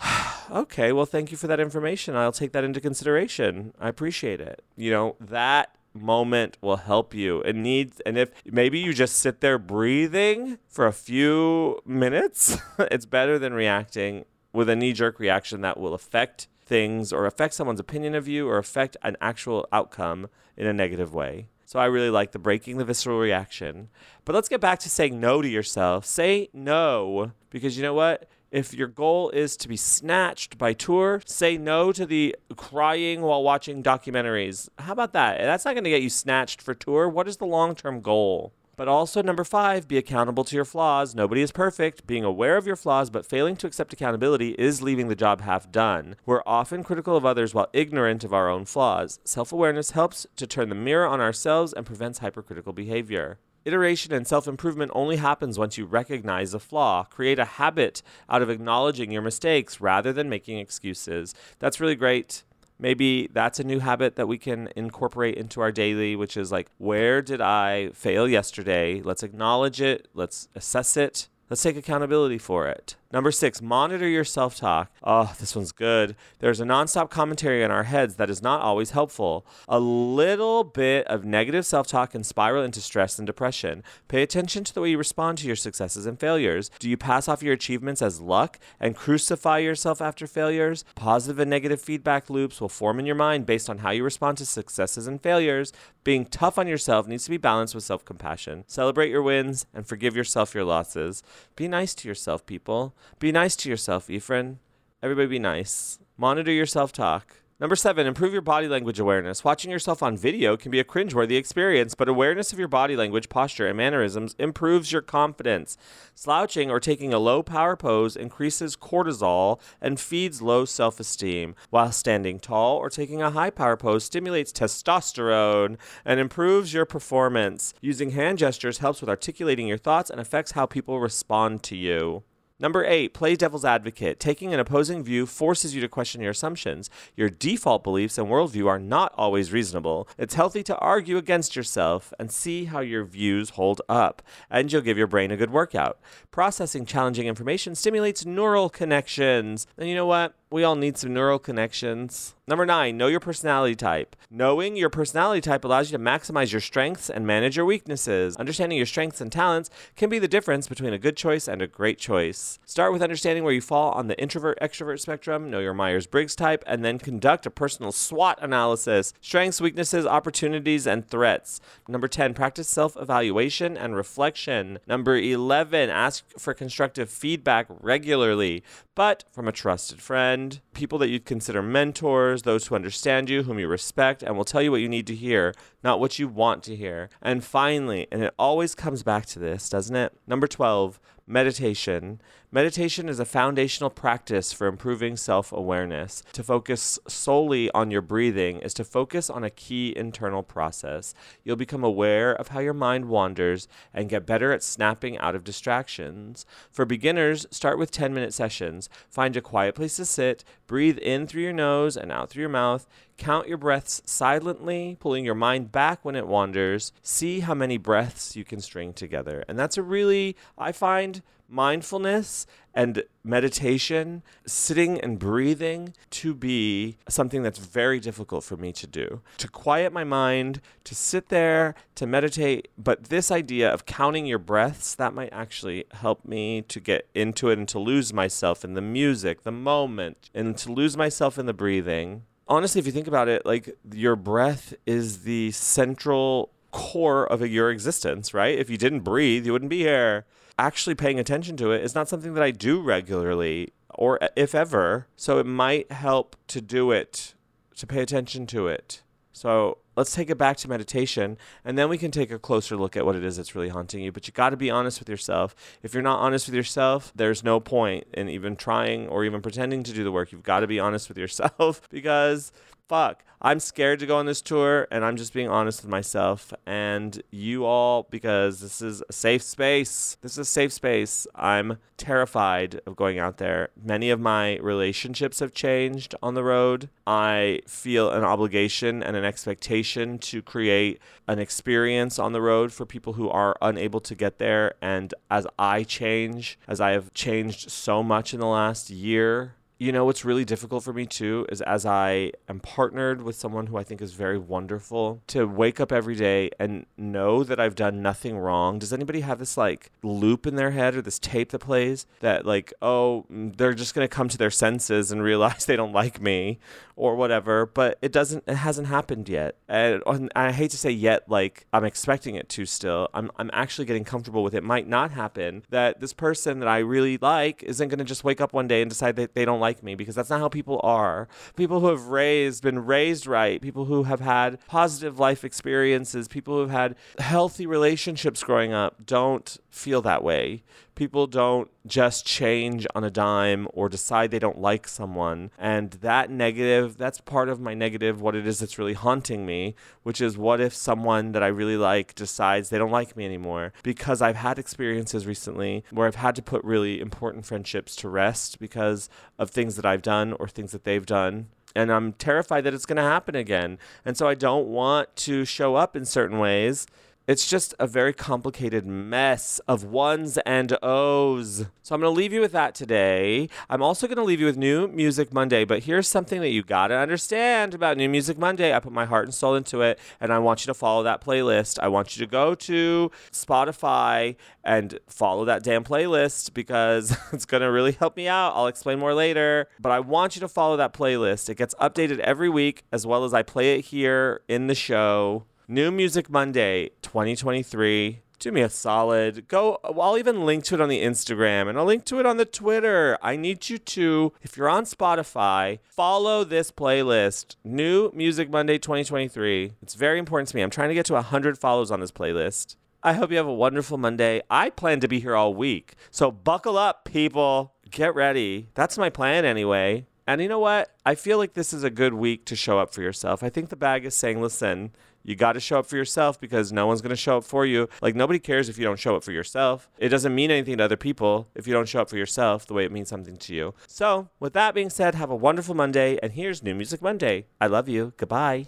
okay, 0.50 0.92
well 0.92 1.06
thank 1.06 1.30
you 1.30 1.36
for 1.36 1.46
that 1.46 1.60
information. 1.60 2.16
I'll 2.16 2.32
take 2.32 2.52
that 2.52 2.64
into 2.64 2.80
consideration. 2.80 3.72
I 3.80 3.88
appreciate 3.88 4.40
it. 4.40 4.62
You 4.76 4.90
know, 4.90 5.16
that 5.20 5.74
moment 5.94 6.58
will 6.60 6.76
help 6.76 7.14
you. 7.14 7.40
It 7.42 7.56
needs, 7.56 8.00
and 8.06 8.16
if 8.16 8.30
maybe 8.44 8.78
you 8.78 8.92
just 8.92 9.16
sit 9.16 9.40
there 9.40 9.58
breathing 9.58 10.58
for 10.68 10.86
a 10.86 10.92
few 10.92 11.80
minutes, 11.84 12.58
it's 12.78 13.06
better 13.06 13.38
than 13.38 13.52
reacting 13.52 14.24
with 14.52 14.68
a 14.68 14.76
knee 14.76 14.92
jerk 14.92 15.18
reaction 15.18 15.60
that 15.62 15.78
will 15.78 15.94
affect 15.94 16.48
things 16.64 17.12
or 17.12 17.26
affect 17.26 17.54
someone's 17.54 17.80
opinion 17.80 18.14
of 18.14 18.28
you 18.28 18.48
or 18.48 18.58
affect 18.58 18.96
an 19.02 19.16
actual 19.20 19.66
outcome 19.72 20.28
in 20.56 20.66
a 20.66 20.72
negative 20.72 21.12
way. 21.14 21.48
So 21.64 21.78
I 21.78 21.84
really 21.84 22.10
like 22.10 22.32
the 22.32 22.38
breaking 22.38 22.78
the 22.78 22.84
visceral 22.84 23.18
reaction. 23.18 23.90
But 24.24 24.34
let's 24.34 24.48
get 24.48 24.60
back 24.60 24.80
to 24.80 24.90
saying 24.90 25.20
no 25.20 25.40
to 25.40 25.48
yourself. 25.48 26.04
Say 26.04 26.48
no 26.52 27.32
because 27.48 27.76
you 27.76 27.82
know 27.82 27.94
what? 27.94 28.28
If 28.50 28.74
your 28.74 28.88
goal 28.88 29.30
is 29.30 29.56
to 29.58 29.68
be 29.68 29.76
snatched 29.76 30.58
by 30.58 30.72
tour, 30.72 31.22
say 31.24 31.56
no 31.56 31.92
to 31.92 32.04
the 32.04 32.34
crying 32.56 33.20
while 33.22 33.44
watching 33.44 33.80
documentaries. 33.80 34.68
How 34.76 34.92
about 34.92 35.12
that? 35.12 35.38
That's 35.38 35.64
not 35.64 35.74
going 35.74 35.84
to 35.84 35.90
get 35.90 36.02
you 36.02 36.10
snatched 36.10 36.60
for 36.60 36.74
tour. 36.74 37.08
What 37.08 37.28
is 37.28 37.36
the 37.36 37.46
long 37.46 37.76
term 37.76 38.00
goal? 38.00 38.52
But 38.74 38.88
also, 38.88 39.22
number 39.22 39.44
five, 39.44 39.86
be 39.86 39.98
accountable 39.98 40.42
to 40.42 40.56
your 40.56 40.64
flaws. 40.64 41.14
Nobody 41.14 41.42
is 41.42 41.52
perfect. 41.52 42.08
Being 42.08 42.24
aware 42.24 42.56
of 42.56 42.66
your 42.66 42.76
flaws 42.76 43.08
but 43.08 43.26
failing 43.26 43.54
to 43.56 43.68
accept 43.68 43.92
accountability 43.92 44.56
is 44.58 44.82
leaving 44.82 45.06
the 45.06 45.14
job 45.14 45.42
half 45.42 45.70
done. 45.70 46.16
We're 46.26 46.42
often 46.44 46.82
critical 46.82 47.16
of 47.16 47.26
others 47.26 47.54
while 47.54 47.68
ignorant 47.72 48.24
of 48.24 48.32
our 48.32 48.48
own 48.48 48.64
flaws. 48.64 49.20
Self 49.22 49.52
awareness 49.52 49.92
helps 49.92 50.26
to 50.34 50.46
turn 50.46 50.70
the 50.70 50.74
mirror 50.74 51.06
on 51.06 51.20
ourselves 51.20 51.72
and 51.72 51.86
prevents 51.86 52.18
hypercritical 52.18 52.72
behavior. 52.72 53.38
Iteration 53.64 54.12
and 54.12 54.26
self 54.26 54.48
improvement 54.48 54.90
only 54.94 55.16
happens 55.16 55.58
once 55.58 55.76
you 55.76 55.84
recognize 55.84 56.54
a 56.54 56.58
flaw. 56.58 57.04
Create 57.04 57.38
a 57.38 57.44
habit 57.44 58.02
out 58.28 58.40
of 58.40 58.48
acknowledging 58.48 59.10
your 59.10 59.22
mistakes 59.22 59.80
rather 59.80 60.12
than 60.12 60.30
making 60.30 60.58
excuses. 60.58 61.34
That's 61.58 61.78
really 61.80 61.94
great. 61.94 62.42
Maybe 62.78 63.28
that's 63.30 63.60
a 63.60 63.64
new 63.64 63.80
habit 63.80 64.16
that 64.16 64.26
we 64.26 64.38
can 64.38 64.70
incorporate 64.74 65.34
into 65.34 65.60
our 65.60 65.70
daily, 65.70 66.16
which 66.16 66.38
is 66.38 66.50
like, 66.50 66.70
where 66.78 67.20
did 67.20 67.42
I 67.42 67.90
fail 67.90 68.26
yesterday? 68.26 69.02
Let's 69.02 69.22
acknowledge 69.22 69.82
it, 69.82 70.08
let's 70.14 70.48
assess 70.54 70.96
it, 70.96 71.28
let's 71.50 71.62
take 71.62 71.76
accountability 71.76 72.38
for 72.38 72.66
it. 72.68 72.96
Number 73.12 73.32
six, 73.32 73.60
monitor 73.60 74.06
your 74.06 74.22
self 74.22 74.54
talk. 74.56 74.92
Oh, 75.02 75.34
this 75.40 75.56
one's 75.56 75.72
good. 75.72 76.14
There's 76.38 76.60
a 76.60 76.64
nonstop 76.64 77.10
commentary 77.10 77.64
in 77.64 77.72
our 77.72 77.82
heads 77.82 78.14
that 78.16 78.30
is 78.30 78.40
not 78.40 78.60
always 78.60 78.92
helpful. 78.92 79.44
A 79.68 79.80
little 79.80 80.62
bit 80.62 81.08
of 81.08 81.24
negative 81.24 81.66
self 81.66 81.88
talk 81.88 82.12
can 82.12 82.22
spiral 82.22 82.62
into 82.62 82.80
stress 82.80 83.18
and 83.18 83.26
depression. 83.26 83.82
Pay 84.06 84.22
attention 84.22 84.62
to 84.62 84.72
the 84.72 84.80
way 84.80 84.90
you 84.90 84.98
respond 84.98 85.38
to 85.38 85.48
your 85.48 85.56
successes 85.56 86.06
and 86.06 86.20
failures. 86.20 86.70
Do 86.78 86.88
you 86.88 86.96
pass 86.96 87.26
off 87.26 87.42
your 87.42 87.52
achievements 87.52 88.00
as 88.00 88.20
luck 88.20 88.60
and 88.78 88.94
crucify 88.94 89.58
yourself 89.58 90.00
after 90.00 90.28
failures? 90.28 90.84
Positive 90.94 91.40
and 91.40 91.50
negative 91.50 91.80
feedback 91.80 92.30
loops 92.30 92.60
will 92.60 92.68
form 92.68 93.00
in 93.00 93.06
your 93.06 93.16
mind 93.16 93.44
based 93.44 93.68
on 93.68 93.78
how 93.78 93.90
you 93.90 94.04
respond 94.04 94.38
to 94.38 94.46
successes 94.46 95.08
and 95.08 95.20
failures. 95.20 95.72
Being 96.04 96.26
tough 96.26 96.58
on 96.58 96.68
yourself 96.68 97.08
needs 97.08 97.24
to 97.24 97.30
be 97.30 97.38
balanced 97.38 97.74
with 97.74 97.82
self 97.82 98.04
compassion. 98.04 98.62
Celebrate 98.68 99.10
your 99.10 99.22
wins 99.22 99.66
and 99.74 99.84
forgive 99.84 100.14
yourself 100.14 100.54
your 100.54 100.64
losses. 100.64 101.24
Be 101.56 101.66
nice 101.66 101.92
to 101.96 102.06
yourself, 102.06 102.46
people. 102.46 102.94
Be 103.18 103.32
nice 103.32 103.56
to 103.56 103.68
yourself, 103.68 104.10
Ephraim. 104.10 104.58
Everybody 105.02 105.28
be 105.28 105.38
nice. 105.38 105.98
Monitor 106.16 106.52
your 106.52 106.66
self 106.66 106.92
talk. 106.92 107.40
Number 107.60 107.76
seven, 107.76 108.06
improve 108.06 108.32
your 108.32 108.40
body 108.40 108.68
language 108.68 108.98
awareness. 108.98 109.44
Watching 109.44 109.70
yourself 109.70 110.02
on 110.02 110.16
video 110.16 110.56
can 110.56 110.70
be 110.70 110.80
a 110.80 110.84
cringeworthy 110.84 111.36
experience, 111.36 111.94
but 111.94 112.08
awareness 112.08 112.54
of 112.54 112.58
your 112.58 112.68
body 112.68 112.96
language, 112.96 113.28
posture, 113.28 113.66
and 113.66 113.76
mannerisms 113.76 114.34
improves 114.38 114.92
your 114.92 115.02
confidence. 115.02 115.76
Slouching 116.14 116.70
or 116.70 116.80
taking 116.80 117.12
a 117.12 117.18
low 117.18 117.42
power 117.42 117.76
pose 117.76 118.16
increases 118.16 118.76
cortisol 118.76 119.60
and 119.78 120.00
feeds 120.00 120.40
low 120.40 120.64
self 120.64 120.98
esteem, 120.98 121.54
while 121.68 121.92
standing 121.92 122.40
tall 122.40 122.78
or 122.78 122.88
taking 122.88 123.20
a 123.20 123.30
high 123.30 123.50
power 123.50 123.76
pose 123.76 124.04
stimulates 124.04 124.54
testosterone 124.54 125.76
and 126.02 126.18
improves 126.18 126.72
your 126.72 126.86
performance. 126.86 127.74
Using 127.82 128.12
hand 128.12 128.38
gestures 128.38 128.78
helps 128.78 129.02
with 129.02 129.10
articulating 129.10 129.68
your 129.68 129.76
thoughts 129.76 130.08
and 130.08 130.18
affects 130.18 130.52
how 130.52 130.64
people 130.64 130.98
respond 130.98 131.62
to 131.64 131.76
you. 131.76 132.22
Number 132.60 132.84
eight, 132.84 133.14
play 133.14 133.36
devil's 133.36 133.64
advocate. 133.64 134.20
Taking 134.20 134.52
an 134.52 134.60
opposing 134.60 135.02
view 135.02 135.24
forces 135.24 135.74
you 135.74 135.80
to 135.80 135.88
question 135.88 136.20
your 136.20 136.32
assumptions. 136.32 136.90
Your 137.16 137.30
default 137.30 137.82
beliefs 137.82 138.18
and 138.18 138.28
worldview 138.28 138.68
are 138.68 138.78
not 138.78 139.14
always 139.16 139.50
reasonable. 139.50 140.06
It's 140.18 140.34
healthy 140.34 140.62
to 140.64 140.76
argue 140.76 141.16
against 141.16 141.56
yourself 141.56 142.12
and 142.18 142.30
see 142.30 142.66
how 142.66 142.80
your 142.80 143.04
views 143.04 143.50
hold 143.50 143.80
up, 143.88 144.22
and 144.50 144.70
you'll 144.70 144.82
give 144.82 144.98
your 144.98 145.06
brain 145.06 145.30
a 145.30 145.36
good 145.38 145.50
workout. 145.50 145.98
Processing 146.30 146.84
challenging 146.84 147.26
information 147.26 147.74
stimulates 147.74 148.26
neural 148.26 148.68
connections. 148.68 149.66
And 149.78 149.88
you 149.88 149.94
know 149.94 150.06
what? 150.06 150.34
We 150.52 150.64
all 150.64 150.74
need 150.74 150.98
some 150.98 151.14
neural 151.14 151.38
connections. 151.38 152.34
Number 152.48 152.66
nine, 152.66 152.96
know 152.96 153.06
your 153.06 153.20
personality 153.20 153.76
type. 153.76 154.16
Knowing 154.28 154.74
your 154.74 154.90
personality 154.90 155.40
type 155.40 155.64
allows 155.64 155.92
you 155.92 155.96
to 155.96 156.02
maximize 156.02 156.50
your 156.50 156.60
strengths 156.60 157.08
and 157.08 157.24
manage 157.24 157.56
your 157.56 157.64
weaknesses. 157.64 158.36
Understanding 158.36 158.76
your 158.76 158.86
strengths 158.86 159.20
and 159.20 159.30
talents 159.30 159.70
can 159.94 160.10
be 160.10 160.18
the 160.18 160.26
difference 160.26 160.66
between 160.66 160.92
a 160.92 160.98
good 160.98 161.16
choice 161.16 161.46
and 161.46 161.62
a 161.62 161.68
great 161.68 162.00
choice. 162.00 162.58
Start 162.66 162.92
with 162.92 163.02
understanding 163.02 163.44
where 163.44 163.52
you 163.52 163.60
fall 163.60 163.92
on 163.92 164.08
the 164.08 164.20
introvert 164.20 164.58
extrovert 164.60 164.98
spectrum, 164.98 165.48
know 165.48 165.60
your 165.60 165.74
Myers 165.74 166.08
Briggs 166.08 166.34
type, 166.34 166.64
and 166.66 166.84
then 166.84 166.98
conduct 166.98 167.46
a 167.46 167.50
personal 167.52 167.92
SWOT 167.92 168.36
analysis 168.42 169.14
strengths, 169.20 169.60
weaknesses, 169.60 170.04
opportunities, 170.04 170.88
and 170.88 171.06
threats. 171.06 171.60
Number 171.86 172.08
10, 172.08 172.34
practice 172.34 172.68
self 172.68 172.96
evaluation 172.96 173.76
and 173.76 173.94
reflection. 173.94 174.80
Number 174.88 175.16
11, 175.16 175.88
ask 175.88 176.24
for 176.36 176.52
constructive 176.54 177.10
feedback 177.10 177.66
regularly, 177.68 178.64
but 178.96 179.22
from 179.30 179.46
a 179.46 179.52
trusted 179.52 180.00
friend, 180.00 180.39
people 180.72 180.98
that 180.98 181.08
you'd 181.08 181.24
consider 181.24 181.62
mentors, 181.62 182.42
those 182.42 182.66
who 182.66 182.74
understand 182.74 183.28
you, 183.28 183.42
whom 183.42 183.58
you 183.58 183.68
respect, 183.68 184.22
and 184.22 184.36
will 184.36 184.44
tell 184.44 184.62
you 184.62 184.70
what 184.70 184.80
you 184.80 184.88
need 184.88 185.06
to 185.06 185.14
hear, 185.14 185.54
not 185.84 186.00
what 186.00 186.18
you 186.18 186.28
want 186.28 186.62
to 186.64 186.76
hear. 186.76 187.08
And 187.20 187.44
finally, 187.44 188.06
and 188.10 188.24
it 188.24 188.34
always 188.38 188.74
comes 188.74 189.02
back 189.02 189.26
to 189.26 189.38
this, 189.38 189.68
doesn't 189.68 189.96
it? 189.96 190.16
Number 190.26 190.46
12, 190.46 190.98
meditation. 191.26 192.20
Meditation 192.52 193.08
is 193.08 193.20
a 193.20 193.24
foundational 193.24 193.90
practice 193.90 194.52
for 194.52 194.66
improving 194.66 195.16
self 195.16 195.52
awareness. 195.52 196.24
To 196.32 196.42
focus 196.42 196.98
solely 197.06 197.70
on 197.70 197.92
your 197.92 198.02
breathing 198.02 198.58
is 198.58 198.74
to 198.74 198.82
focus 198.82 199.30
on 199.30 199.44
a 199.44 199.50
key 199.50 199.96
internal 199.96 200.42
process. 200.42 201.14
You'll 201.44 201.54
become 201.54 201.84
aware 201.84 202.34
of 202.34 202.48
how 202.48 202.58
your 202.58 202.74
mind 202.74 203.04
wanders 203.04 203.68
and 203.94 204.08
get 204.08 204.26
better 204.26 204.50
at 204.50 204.64
snapping 204.64 205.16
out 205.18 205.36
of 205.36 205.44
distractions. 205.44 206.44
For 206.72 206.84
beginners, 206.84 207.46
start 207.52 207.78
with 207.78 207.92
10 207.92 208.12
minute 208.12 208.34
sessions. 208.34 208.88
Find 209.08 209.36
a 209.36 209.40
quiet 209.40 209.76
place 209.76 209.94
to 209.98 210.04
sit, 210.04 210.42
breathe 210.66 210.98
in 210.98 211.28
through 211.28 211.42
your 211.42 211.52
nose 211.52 211.96
and 211.96 212.10
out 212.10 212.30
through 212.30 212.40
your 212.40 212.48
mouth. 212.48 212.84
Count 213.16 213.46
your 213.46 213.58
breaths 213.58 214.02
silently, 214.06 214.96
pulling 214.98 215.24
your 215.24 215.36
mind 215.36 215.70
back 215.70 216.04
when 216.04 216.16
it 216.16 216.26
wanders. 216.26 216.92
See 217.00 217.40
how 217.40 217.54
many 217.54 217.76
breaths 217.76 218.34
you 218.34 218.44
can 218.44 218.60
string 218.60 218.92
together. 218.92 219.44
And 219.46 219.56
that's 219.56 219.78
a 219.78 219.84
really, 219.84 220.36
I 220.58 220.72
find, 220.72 221.22
mindfulness 221.50 222.46
and 222.72 223.02
meditation, 223.24 224.22
sitting 224.46 225.00
and 225.00 225.18
breathing 225.18 225.92
to 226.10 226.34
be 226.34 226.96
something 227.08 227.42
that's 227.42 227.58
very 227.58 227.98
difficult 227.98 228.44
for 228.44 228.56
me 228.56 228.72
to 228.72 228.86
do. 228.86 229.20
To 229.38 229.48
quiet 229.48 229.92
my 229.92 230.04
mind, 230.04 230.60
to 230.84 230.94
sit 230.94 231.28
there, 231.28 231.74
to 231.96 232.06
meditate. 232.06 232.68
But 232.78 233.04
this 233.04 233.30
idea 233.30 233.72
of 233.72 233.86
counting 233.86 234.26
your 234.26 234.38
breaths, 234.38 234.94
that 234.94 235.14
might 235.14 235.32
actually 235.32 235.84
help 235.92 236.24
me 236.24 236.62
to 236.62 236.80
get 236.80 237.08
into 237.14 237.50
it 237.50 237.58
and 237.58 237.68
to 237.68 237.78
lose 237.78 238.12
myself 238.12 238.64
in 238.64 238.74
the 238.74 238.80
music, 238.80 239.42
the 239.42 239.50
moment, 239.50 240.30
and 240.34 240.56
to 240.58 240.72
lose 240.72 240.96
myself 240.96 241.38
in 241.38 241.46
the 241.46 241.54
breathing. 241.54 242.22
Honestly, 242.46 242.78
if 242.78 242.86
you 242.86 242.92
think 242.92 243.08
about 243.08 243.28
it, 243.28 243.44
like 243.44 243.76
your 243.92 244.16
breath 244.16 244.74
is 244.86 245.22
the 245.22 245.50
central 245.52 246.50
core 246.70 247.26
of 247.26 247.46
your 247.46 247.70
existence, 247.70 248.32
right? 248.32 248.56
If 248.56 248.70
you 248.70 248.76
didn't 248.76 249.00
breathe, 249.00 249.44
you 249.44 249.52
wouldn't 249.52 249.70
be 249.70 249.80
here 249.80 250.24
actually 250.60 250.94
paying 250.94 251.18
attention 251.18 251.56
to 251.56 251.72
it 251.72 251.82
is 251.82 251.94
not 251.94 252.08
something 252.08 252.34
that 252.34 252.42
I 252.42 252.50
do 252.50 252.80
regularly 252.80 253.72
or 253.94 254.18
if 254.36 254.54
ever. 254.54 255.06
So 255.16 255.38
it 255.38 255.46
might 255.46 255.90
help 255.90 256.36
to 256.48 256.60
do 256.60 256.90
it, 256.90 257.34
to 257.76 257.86
pay 257.86 258.02
attention 258.02 258.46
to 258.48 258.66
it. 258.68 259.02
So 259.32 259.78
let's 259.96 260.14
take 260.14 260.28
it 260.28 260.36
back 260.36 260.58
to 260.58 260.68
meditation 260.68 261.38
and 261.64 261.78
then 261.78 261.88
we 261.88 261.96
can 261.96 262.10
take 262.10 262.30
a 262.30 262.38
closer 262.38 262.76
look 262.76 262.94
at 262.94 263.06
what 263.06 263.16
it 263.16 263.24
is 263.24 263.38
that's 263.38 263.54
really 263.54 263.70
haunting 263.70 264.02
you. 264.02 264.12
But 264.12 264.28
you 264.28 264.32
got 264.32 264.50
to 264.50 264.56
be 264.56 264.70
honest 264.70 265.00
with 265.00 265.08
yourself. 265.08 265.54
If 265.82 265.94
you're 265.94 266.02
not 266.02 266.20
honest 266.20 266.46
with 266.46 266.54
yourself, 266.54 267.10
there's 267.16 267.42
no 267.42 267.58
point 267.58 268.06
in 268.12 268.28
even 268.28 268.54
trying 268.54 269.08
or 269.08 269.24
even 269.24 269.40
pretending 269.40 269.82
to 269.84 269.92
do 269.92 270.04
the 270.04 270.12
work. 270.12 270.30
You've 270.30 270.42
got 270.42 270.60
to 270.60 270.66
be 270.66 270.78
honest 270.78 271.08
with 271.08 271.16
yourself 271.16 271.80
because 271.90 272.52
fuck, 272.90 273.22
I'm 273.40 273.60
scared 273.60 274.00
to 274.00 274.06
go 274.06 274.16
on 274.16 274.26
this 274.26 274.42
tour 274.42 274.88
and 274.90 275.04
I'm 275.04 275.16
just 275.16 275.32
being 275.32 275.48
honest 275.48 275.82
with 275.82 275.90
myself 275.92 276.52
and 276.66 277.22
you 277.30 277.64
all 277.64 278.08
because 278.10 278.58
this 278.58 278.82
is 278.82 279.00
a 279.08 279.12
safe 279.12 279.42
space. 279.42 280.16
This 280.22 280.32
is 280.32 280.38
a 280.38 280.44
safe 280.44 280.72
space. 280.72 281.24
I'm 281.36 281.78
terrified 281.96 282.80
of 282.86 282.96
going 282.96 283.20
out 283.20 283.38
there. 283.38 283.68
Many 283.80 284.10
of 284.10 284.18
my 284.18 284.56
relationships 284.56 285.38
have 285.38 285.54
changed 285.54 286.16
on 286.20 286.34
the 286.34 286.42
road. 286.42 286.88
I 287.06 287.60
feel 287.68 288.10
an 288.10 288.24
obligation 288.24 289.04
and 289.04 289.16
an 289.16 289.24
expectation 289.24 290.18
to 290.18 290.42
create 290.42 290.98
an 291.28 291.38
experience 291.38 292.18
on 292.18 292.32
the 292.32 292.42
road 292.42 292.72
for 292.72 292.86
people 292.86 293.12
who 293.12 293.30
are 293.30 293.56
unable 293.62 294.00
to 294.00 294.16
get 294.16 294.38
there. 294.38 294.74
And 294.82 295.14
as 295.30 295.46
I 295.60 295.84
change, 295.84 296.58
as 296.66 296.80
I 296.80 296.90
have 296.90 297.14
changed 297.14 297.70
so 297.70 298.02
much 298.02 298.34
in 298.34 298.40
the 298.40 298.46
last 298.46 298.90
year, 298.90 299.54
you 299.80 299.92
know 299.92 300.04
what's 300.04 300.26
really 300.26 300.44
difficult 300.44 300.84
for 300.84 300.92
me 300.92 301.06
too 301.06 301.46
is 301.48 301.62
as 301.62 301.86
I 301.86 302.32
am 302.50 302.60
partnered 302.60 303.22
with 303.22 303.34
someone 303.34 303.68
who 303.68 303.78
I 303.78 303.82
think 303.82 304.02
is 304.02 304.12
very 304.12 304.36
wonderful 304.36 305.22
to 305.28 305.46
wake 305.46 305.80
up 305.80 305.90
every 305.90 306.14
day 306.14 306.50
and 306.60 306.84
know 306.98 307.42
that 307.42 307.58
I've 307.58 307.76
done 307.76 308.02
nothing 308.02 308.36
wrong. 308.36 308.78
Does 308.78 308.92
anybody 308.92 309.20
have 309.20 309.38
this 309.38 309.56
like 309.56 309.90
loop 310.02 310.46
in 310.46 310.56
their 310.56 310.72
head 310.72 310.96
or 310.96 311.00
this 311.00 311.18
tape 311.18 311.52
that 311.52 311.60
plays 311.60 312.04
that 312.20 312.44
like 312.44 312.74
oh 312.82 313.24
mm, 313.32 313.56
they're 313.56 313.72
just 313.72 313.94
going 313.94 314.06
to 314.06 314.14
come 314.14 314.28
to 314.28 314.36
their 314.36 314.50
senses 314.50 315.10
and 315.10 315.22
realize 315.30 315.64
they 315.64 315.76
don't 315.76 315.94
like 315.94 316.20
me 316.20 316.58
or 317.00 317.16
whatever, 317.16 317.64
but 317.64 317.96
it 318.02 318.12
doesn't 318.12 318.44
it 318.46 318.56
hasn't 318.56 318.86
happened 318.86 319.30
yet. 319.30 319.56
And, 319.66 320.02
and 320.06 320.30
I 320.36 320.52
hate 320.52 320.70
to 320.72 320.76
say 320.76 320.90
yet 320.90 321.26
like 321.30 321.66
I'm 321.72 321.86
expecting 321.86 322.34
it 322.34 322.50
to 322.50 322.66
still. 322.66 323.08
I'm 323.14 323.30
I'm 323.36 323.48
actually 323.54 323.86
getting 323.86 324.04
comfortable 324.04 324.42
with 324.42 324.54
it 324.54 324.62
might 324.62 324.86
not 324.86 325.10
happen 325.10 325.62
that 325.70 326.00
this 326.00 326.12
person 326.12 326.60
that 326.60 326.68
I 326.68 326.78
really 326.78 327.16
like 327.16 327.62
isn't 327.62 327.88
going 327.88 327.98
to 327.98 328.04
just 328.04 328.24
wake 328.24 328.42
up 328.42 328.52
one 328.52 328.68
day 328.68 328.82
and 328.82 328.90
decide 328.90 329.16
that 329.16 329.34
they 329.34 329.46
don't 329.46 329.60
like 329.60 329.69
like 329.70 329.82
me 329.82 329.94
because 329.94 330.14
that's 330.14 330.30
not 330.30 330.40
how 330.40 330.48
people 330.48 330.80
are. 330.82 331.28
People 331.56 331.80
who 331.80 331.86
have 331.86 332.06
raised, 332.06 332.62
been 332.62 332.84
raised 332.84 333.26
right, 333.26 333.62
people 333.62 333.84
who 333.84 334.02
have 334.04 334.20
had 334.20 334.58
positive 334.66 335.18
life 335.18 335.44
experiences, 335.44 336.26
people 336.26 336.54
who 336.54 336.60
have 336.62 336.70
had 336.70 336.96
healthy 337.18 337.66
relationships 337.66 338.42
growing 338.42 338.72
up 338.72 339.06
don't 339.06 339.58
feel 339.70 340.02
that 340.02 340.24
way. 340.24 340.62
People 341.00 341.26
don't 341.26 341.70
just 341.86 342.26
change 342.26 342.86
on 342.94 343.04
a 343.04 343.10
dime 343.10 343.66
or 343.72 343.88
decide 343.88 344.30
they 344.30 344.38
don't 344.38 344.60
like 344.60 344.86
someone. 344.86 345.50
And 345.56 345.92
that 345.92 346.28
negative, 346.28 346.98
that's 346.98 347.22
part 347.22 347.48
of 347.48 347.58
my 347.58 347.72
negative, 347.72 348.20
what 348.20 348.36
it 348.36 348.46
is 348.46 348.58
that's 348.58 348.78
really 348.78 348.92
haunting 348.92 349.46
me, 349.46 349.74
which 350.02 350.20
is 350.20 350.36
what 350.36 350.60
if 350.60 350.74
someone 350.74 351.32
that 351.32 351.42
I 351.42 351.46
really 351.46 351.78
like 351.78 352.14
decides 352.14 352.68
they 352.68 352.76
don't 352.76 352.90
like 352.90 353.16
me 353.16 353.24
anymore? 353.24 353.72
Because 353.82 354.20
I've 354.20 354.36
had 354.36 354.58
experiences 354.58 355.26
recently 355.26 355.84
where 355.90 356.06
I've 356.06 356.16
had 356.16 356.34
to 356.34 356.42
put 356.42 356.62
really 356.64 357.00
important 357.00 357.46
friendships 357.46 357.96
to 357.96 358.10
rest 358.10 358.58
because 358.58 359.08
of 359.38 359.48
things 359.48 359.76
that 359.76 359.86
I've 359.86 360.02
done 360.02 360.34
or 360.38 360.48
things 360.48 360.72
that 360.72 360.84
they've 360.84 361.06
done 361.06 361.46
and 361.76 361.92
I'm 361.92 362.14
terrified 362.14 362.64
that 362.64 362.74
it's 362.74 362.84
going 362.84 362.96
to 362.96 363.02
happen 363.02 363.36
again. 363.36 363.78
And 364.04 364.16
so 364.16 364.26
I 364.26 364.34
don't 364.34 364.66
want 364.66 365.14
to 365.16 365.44
show 365.44 365.76
up 365.76 365.94
in 365.94 366.04
certain 366.04 366.40
ways 366.40 366.88
It's 367.30 367.48
just 367.48 367.76
a 367.78 367.86
very 367.86 368.12
complicated 368.12 368.84
mess 368.84 369.60
of 369.68 369.84
ones 369.84 370.36
and 370.38 370.76
O's. 370.82 371.66
So 371.80 371.94
I'm 371.94 372.00
going 372.00 372.12
to 372.12 372.18
leave 372.18 372.32
you 372.32 372.40
with 372.40 372.50
that 372.50 372.74
today. 372.74 373.48
I'm 373.68 373.82
also 373.82 374.08
going 374.08 374.16
to 374.16 374.24
leave 374.24 374.40
you 374.40 374.46
with 374.46 374.56
New 374.56 374.88
Music 374.88 375.32
Monday, 375.32 375.64
but 375.64 375.84
here's 375.84 376.08
something 376.08 376.40
that 376.40 376.48
you 376.48 376.64
got 376.64 376.88
to 376.88 376.96
understand 376.96 377.72
about 377.72 377.96
New 377.96 378.08
Music 378.08 378.36
Monday. 378.36 378.74
I 378.74 378.80
put 378.80 378.90
my 378.90 379.04
heart 379.04 379.26
and 379.26 379.32
soul 379.32 379.54
into 379.54 379.80
it, 379.80 380.00
and 380.20 380.32
I 380.32 380.40
want 380.40 380.66
you 380.66 380.72
to 380.72 380.74
follow 380.74 381.04
that 381.04 381.24
playlist. 381.24 381.78
I 381.80 381.86
want 381.86 382.16
you 382.16 382.26
to 382.26 382.28
go 382.28 382.56
to 382.56 383.12
Spotify 383.30 384.34
and 384.64 384.98
follow 385.06 385.44
that 385.44 385.62
damn 385.62 385.84
playlist 385.84 386.52
because 386.52 387.16
it's 387.32 387.44
going 387.44 387.62
to 387.62 387.70
really 387.70 387.92
help 387.92 388.16
me 388.16 388.26
out. 388.26 388.56
I'll 388.56 388.66
explain 388.66 388.98
more 388.98 389.14
later, 389.14 389.68
but 389.78 389.92
I 389.92 390.00
want 390.00 390.34
you 390.34 390.40
to 390.40 390.48
follow 390.48 390.76
that 390.78 390.92
playlist. 390.92 391.48
It 391.48 391.58
gets 391.58 391.76
updated 391.76 392.18
every 392.18 392.48
week 392.48 392.82
as 392.90 393.06
well 393.06 393.22
as 393.22 393.32
I 393.32 393.44
play 393.44 393.78
it 393.78 393.84
here 393.84 394.40
in 394.48 394.66
the 394.66 394.74
show. 394.74 395.44
New 395.70 395.92
Music 395.92 396.28
Monday 396.28 396.88
2023. 397.00 398.22
Do 398.40 398.50
me 398.50 398.60
a 398.60 398.68
solid. 398.68 399.46
Go, 399.46 399.78
I'll 399.84 400.18
even 400.18 400.44
link 400.44 400.64
to 400.64 400.74
it 400.74 400.80
on 400.80 400.88
the 400.88 401.00
Instagram 401.00 401.68
and 401.68 401.78
I'll 401.78 401.84
link 401.84 402.04
to 402.06 402.18
it 402.18 402.26
on 402.26 402.38
the 402.38 402.44
Twitter. 402.44 403.16
I 403.22 403.36
need 403.36 403.68
you 403.68 403.78
to, 403.78 404.32
if 404.42 404.56
you're 404.56 404.68
on 404.68 404.82
Spotify, 404.82 405.78
follow 405.84 406.42
this 406.42 406.72
playlist, 406.72 407.54
New 407.62 408.10
Music 408.12 408.50
Monday 408.50 408.78
2023. 408.78 409.74
It's 409.80 409.94
very 409.94 410.18
important 410.18 410.48
to 410.48 410.56
me. 410.56 410.62
I'm 410.62 410.70
trying 410.70 410.88
to 410.88 410.94
get 410.96 411.06
to 411.06 411.12
100 411.12 411.56
follows 411.56 411.92
on 411.92 412.00
this 412.00 412.10
playlist. 412.10 412.74
I 413.04 413.12
hope 413.12 413.30
you 413.30 413.36
have 413.36 413.46
a 413.46 413.54
wonderful 413.54 413.96
Monday. 413.96 414.42
I 414.50 414.70
plan 414.70 414.98
to 414.98 415.06
be 415.06 415.20
here 415.20 415.36
all 415.36 415.54
week. 415.54 415.94
So 416.10 416.32
buckle 416.32 416.78
up, 416.78 417.04
people. 417.04 417.74
Get 417.88 418.16
ready. 418.16 418.70
That's 418.74 418.98
my 418.98 419.08
plan 419.08 419.44
anyway. 419.44 420.06
And 420.26 420.40
you 420.40 420.48
know 420.48 420.60
what? 420.60 420.94
I 421.04 421.16
feel 421.16 421.38
like 421.38 421.54
this 421.54 421.72
is 421.72 421.82
a 421.82 421.90
good 421.90 422.14
week 422.14 422.44
to 422.46 422.54
show 422.54 422.78
up 422.78 422.94
for 422.94 423.02
yourself. 423.02 423.42
I 423.42 423.48
think 423.48 423.68
the 423.68 423.74
bag 423.74 424.04
is 424.04 424.14
saying, 424.14 424.40
listen, 424.40 424.92
you 425.22 425.36
got 425.36 425.52
to 425.52 425.60
show 425.60 425.78
up 425.78 425.86
for 425.86 425.96
yourself 425.96 426.40
because 426.40 426.72
no 426.72 426.86
one's 426.86 427.00
going 427.00 427.10
to 427.10 427.16
show 427.16 427.38
up 427.38 427.44
for 427.44 427.66
you. 427.66 427.88
Like, 428.00 428.14
nobody 428.14 428.38
cares 428.38 428.68
if 428.68 428.78
you 428.78 428.84
don't 428.84 428.98
show 428.98 429.16
up 429.16 429.24
for 429.24 429.32
yourself. 429.32 429.88
It 429.98 430.08
doesn't 430.08 430.34
mean 430.34 430.50
anything 430.50 430.78
to 430.78 430.84
other 430.84 430.96
people 430.96 431.48
if 431.54 431.66
you 431.66 431.72
don't 431.72 431.88
show 431.88 432.00
up 432.02 432.10
for 432.10 432.16
yourself 432.16 432.66
the 432.66 432.74
way 432.74 432.84
it 432.84 432.92
means 432.92 433.08
something 433.08 433.36
to 433.36 433.54
you. 433.54 433.74
So, 433.86 434.28
with 434.38 434.52
that 434.54 434.74
being 434.74 434.90
said, 434.90 435.14
have 435.14 435.30
a 435.30 435.36
wonderful 435.36 435.74
Monday. 435.74 436.18
And 436.22 436.32
here's 436.32 436.62
New 436.62 436.74
Music 436.74 437.02
Monday. 437.02 437.46
I 437.60 437.66
love 437.66 437.88
you. 437.88 438.12
Goodbye. 438.16 438.66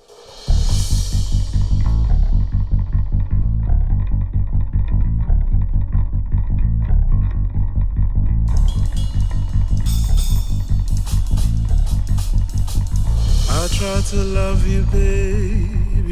I 13.55 13.69
try 13.69 14.01
to 14.11 14.17
love 14.17 14.67
you, 14.67 14.83
babe. 14.91 15.52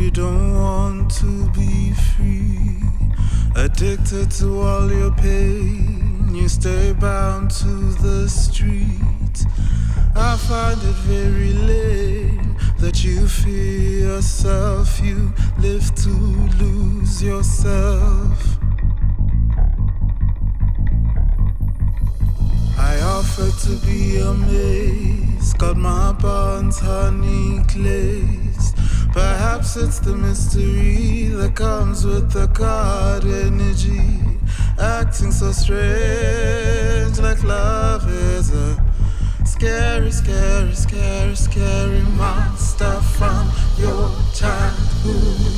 You 0.01 0.11
don't 0.11 0.55
want 0.55 1.11
to 1.17 1.51
be 1.51 1.93
free. 1.93 2.81
Addicted 3.55 4.31
to 4.39 4.63
all 4.63 4.91
your 4.91 5.13
pain, 5.13 6.35
you 6.35 6.49
stay 6.49 6.95
bound 6.95 7.51
to 7.61 7.93
the 8.01 8.27
street. 8.27 9.45
I 10.17 10.39
find 10.39 10.81
it 10.83 10.97
very 11.05 11.53
lame 11.53 12.57
that 12.79 13.05
you 13.05 13.29
fear 13.29 14.09
yourself. 14.09 14.99
You 15.01 15.35
live 15.59 15.95
to 15.97 16.09
lose 16.09 17.23
yourself. 17.23 18.59
I 22.79 22.99
offer 23.03 23.51
to 23.67 23.77
be 23.85 24.17
amazed. 24.17 25.59
Got 25.59 25.77
my 25.77 26.13
bonds 26.13 26.79
honey 26.79 27.63
glazed. 27.69 28.50
Perhaps 29.13 29.77
it's 29.77 29.99
the 29.99 30.15
mystery 30.15 31.29
that 31.35 31.57
comes 31.57 32.07
with 32.07 32.31
the 32.31 32.47
God 32.47 33.25
energy. 33.25 34.21
Acting 34.79 35.33
so 35.33 35.51
strange, 35.51 37.19
like 37.19 37.43
love 37.43 38.09
is 38.09 38.55
a 38.55 38.83
scary, 39.45 40.13
scary, 40.13 40.75
scary, 40.75 41.35
scary 41.35 42.03
monster 42.17 43.01
from 43.01 43.51
your 43.77 44.11
childhood. 44.33 45.51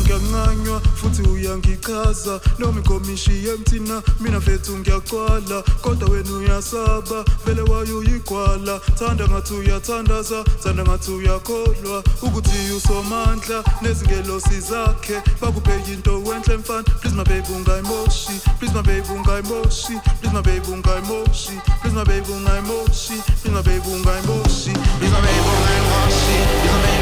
Ngiyanqanywa 0.00 0.80
futhi 0.94 1.22
uyangichaza 1.22 2.40
noma 2.58 2.80
inkomishiye 2.80 3.52
mthina 3.60 4.02
mina 4.20 4.38
vetu 4.38 4.78
ngiyaqwala 4.78 5.62
kodwa 5.82 6.08
wena 6.10 6.32
uyasaba 6.32 7.24
vele 7.44 7.62
wayo 7.62 7.98
uyigwala 7.98 8.80
thanda 8.98 9.28
ngathi 9.28 9.54
uyathandaza 9.54 10.44
thanda 10.62 10.84
uyakholwa 11.08 12.04
ukuthi 12.22 12.72
usomandla 12.76 13.64
nezingelosi 13.82 14.60
zakhe 14.60 15.22
bakubheka 15.40 15.90
into 15.92 16.22
wenhle 16.22 16.56
mfana. 16.56 16.82
Please 17.00 17.16
my 17.16 17.24
baby 17.24 17.52
ungayimoshi 17.52 18.32
please 18.58 18.74
my 18.74 18.82
baby 18.82 19.08
ungayimoshi 19.08 20.00
please 20.20 20.32
my 20.34 20.42
baby 20.42 20.66
ungayimoshi 20.72 21.60
please 21.80 21.94
my 21.94 22.04
baby 22.04 22.32
ungayimoshi 22.32 23.14
please 23.40 23.54
my 23.54 23.62
baby 23.62 23.88
ungayimoshi 23.90 24.72
please 24.98 25.12
my 25.12 25.20
baby 25.20 25.48
ungayimoshi 25.48 26.30
please 26.60 26.72
my 26.72 26.82
baby 26.82 26.99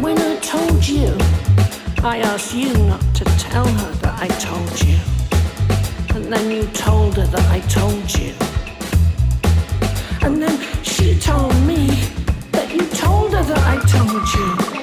when 0.00 0.18
I 0.18 0.36
told 0.36 0.86
you? 0.86 1.16
I 2.02 2.18
asked 2.18 2.54
you 2.54 2.72
not 2.86 3.00
to 3.14 3.24
tell 3.38 3.66
her 3.66 3.92
that 4.02 4.20
I 4.20 4.28
told 4.38 4.82
you. 4.82 4.98
And 6.14 6.32
then 6.32 6.50
you 6.50 6.66
told 6.68 7.16
her 7.16 7.26
that 7.26 7.46
I 7.50 7.60
told 7.68 8.06
you. 8.18 8.32
And 10.22 10.42
then 10.42 10.58
she 10.82 11.18
told 11.18 11.54
me 11.66 11.86
that 12.52 12.72
you 12.72 12.86
told 12.88 13.32
her 13.32 13.42
that 13.42 13.58
I 13.58 13.76
told 13.86 14.24
you. 14.34 14.73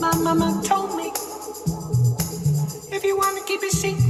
My 0.00 0.14
mama 0.18 0.60
told 0.64 0.96
me 0.96 1.12
if 2.94 3.04
you 3.04 3.16
wanna 3.16 3.42
keep 3.46 3.62
it 3.62 3.72
secret. 3.72 4.03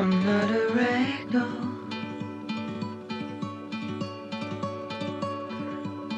I'm 0.00 0.24
not 0.24 0.50
a 0.50 0.64
ragdoll 0.78 1.60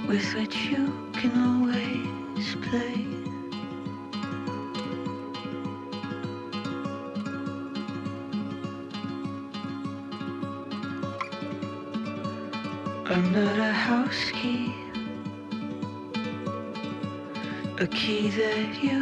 with 0.07 0.35
which 0.37 0.57
you 0.71 0.87
can 1.15 1.33
always 1.49 2.55
play. 2.67 2.95
I'm 13.11 13.33
not 13.33 13.59
a 13.59 13.73
house 13.73 14.31
key, 14.31 14.73
a 17.81 17.87
key 17.89 18.29
that 18.29 18.81
you 18.81 19.02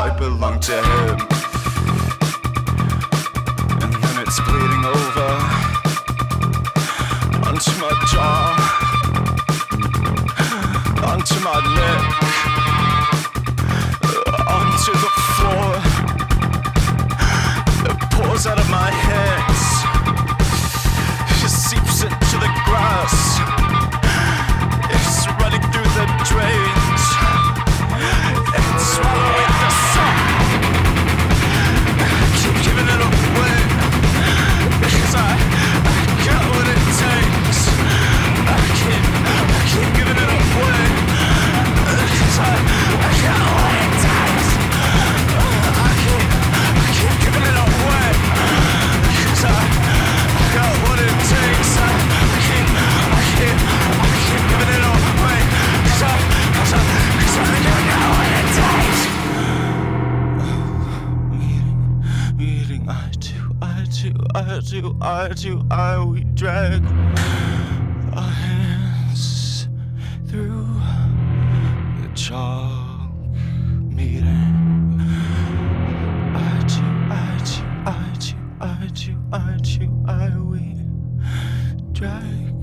I 0.00 0.10
belong 0.16 0.60
to 0.60 0.80
him. 0.80 0.97
eye 65.00 65.28
to 65.36 65.64
eye, 65.70 66.02
we 66.02 66.24
drag 66.24 66.84
our 68.14 68.22
hands 68.22 69.68
through 70.26 70.66
the 72.02 72.08
chalk 72.14 73.10
meeting. 73.84 75.00
Eye 76.34 76.64
to 76.68 76.82
eye 77.14 77.38
to 77.44 77.62
eye 77.86 78.16
to 78.18 78.36
eye 78.60 78.90
to 78.94 79.12
eye 79.32 79.58
to 79.62 80.04
eye, 80.08 80.38
we 80.38 80.74
drag. 81.92 82.57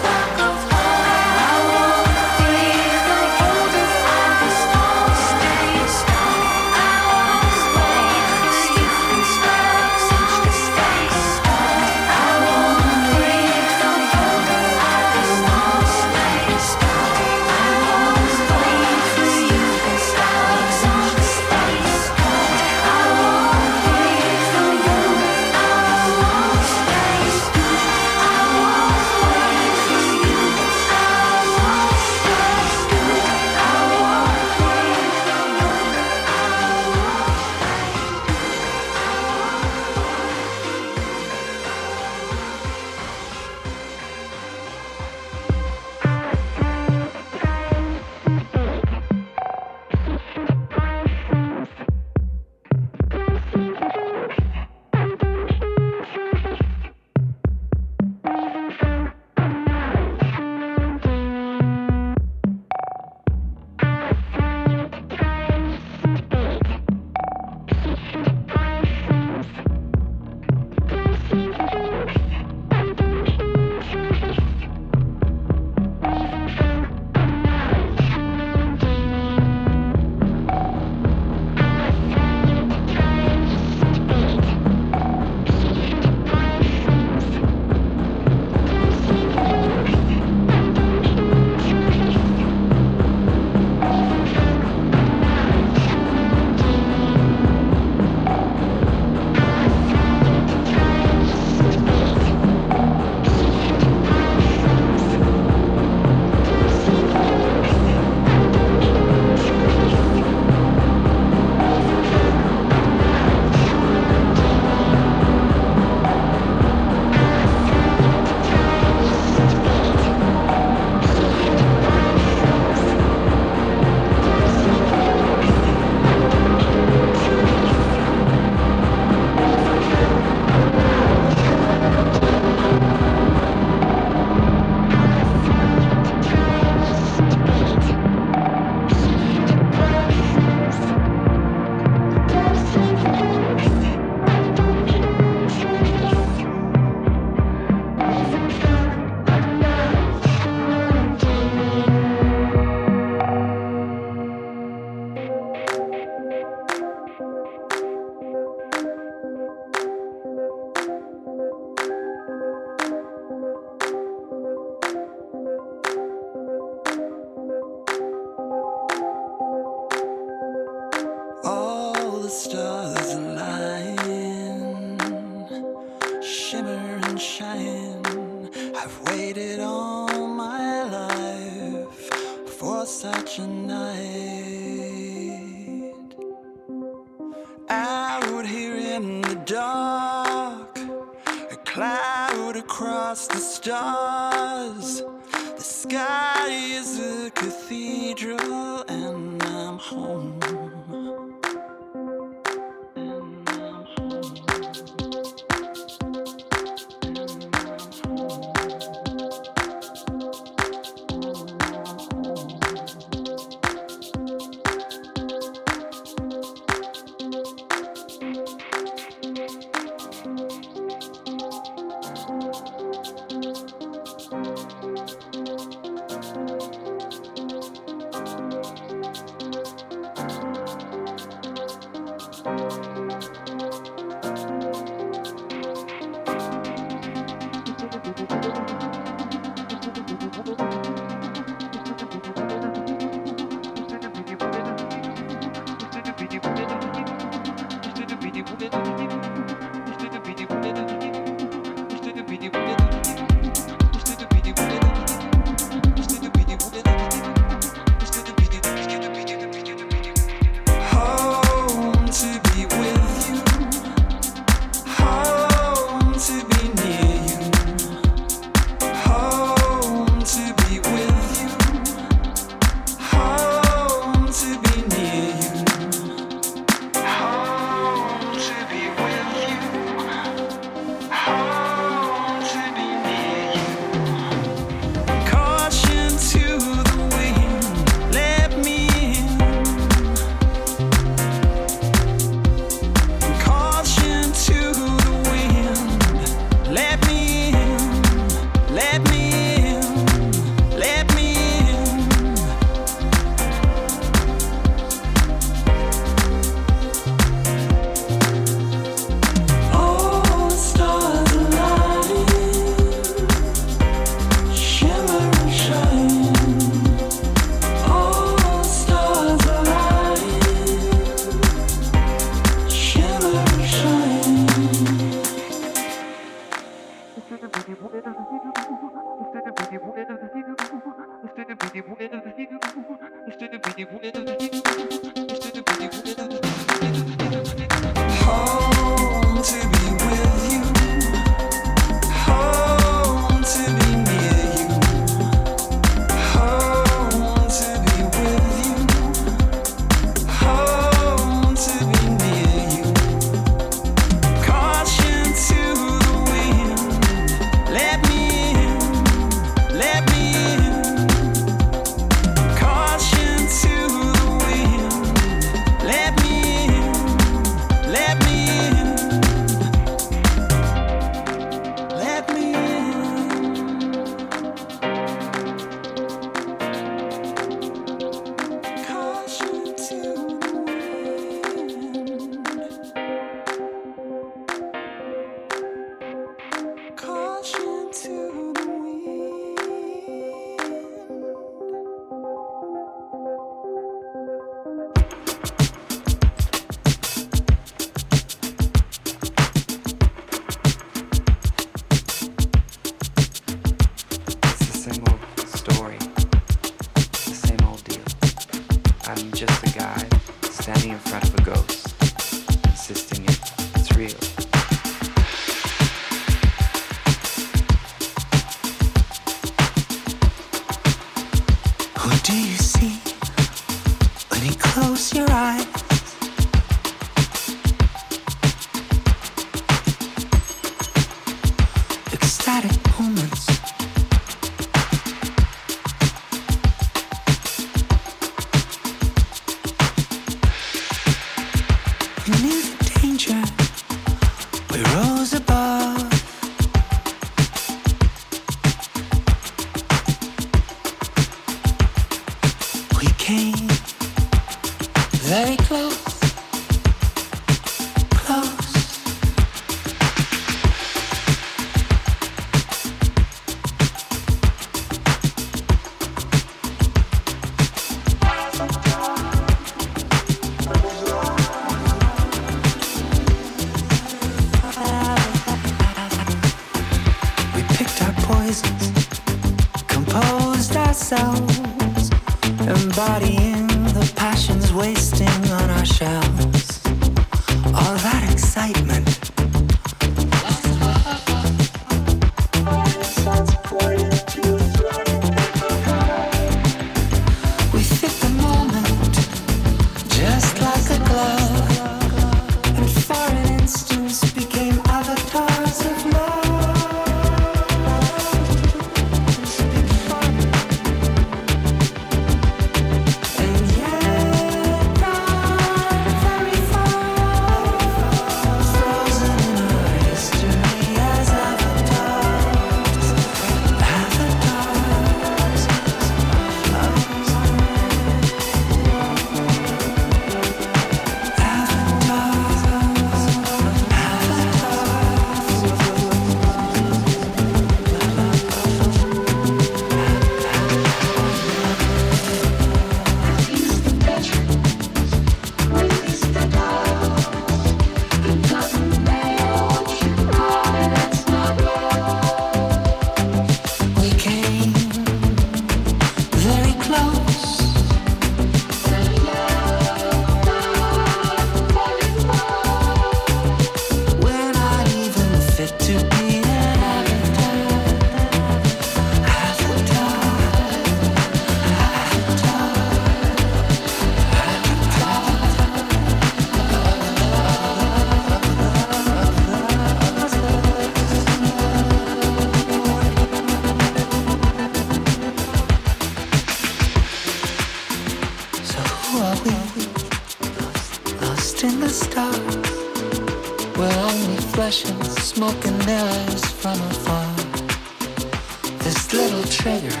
trigger, 599.60 600.00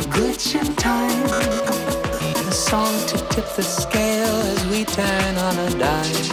a 0.00 0.04
glitch 0.14 0.58
in 0.60 0.74
time, 0.74 1.24
a 2.48 2.52
song 2.52 2.92
to 3.06 3.16
tip 3.28 3.46
the 3.54 3.62
scale 3.62 4.36
as 4.52 4.66
we 4.66 4.84
turn 4.84 5.36
on 5.46 5.54
a 5.66 5.70
dime. 5.78 6.24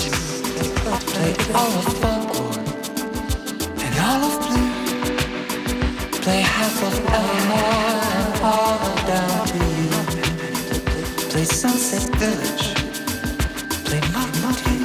Play 1.14 1.34
all 1.54 1.72
of 1.82 1.88
folklore 2.02 2.64
and 3.84 3.96
all 4.08 4.22
of 4.28 4.36
blue. 4.42 4.72
Play 6.24 6.42
half 6.42 6.76
of 6.88 6.96
Evermore 7.20 8.00
and 8.18 8.34
all 8.42 8.80
of 8.90 8.98
down 9.12 9.46
to 9.52 9.60
you. 9.78 9.90
Play 11.30 11.46
Sunset 11.46 12.06
Village. 12.18 12.66
Play 13.86 14.02
Mountain 14.16 14.84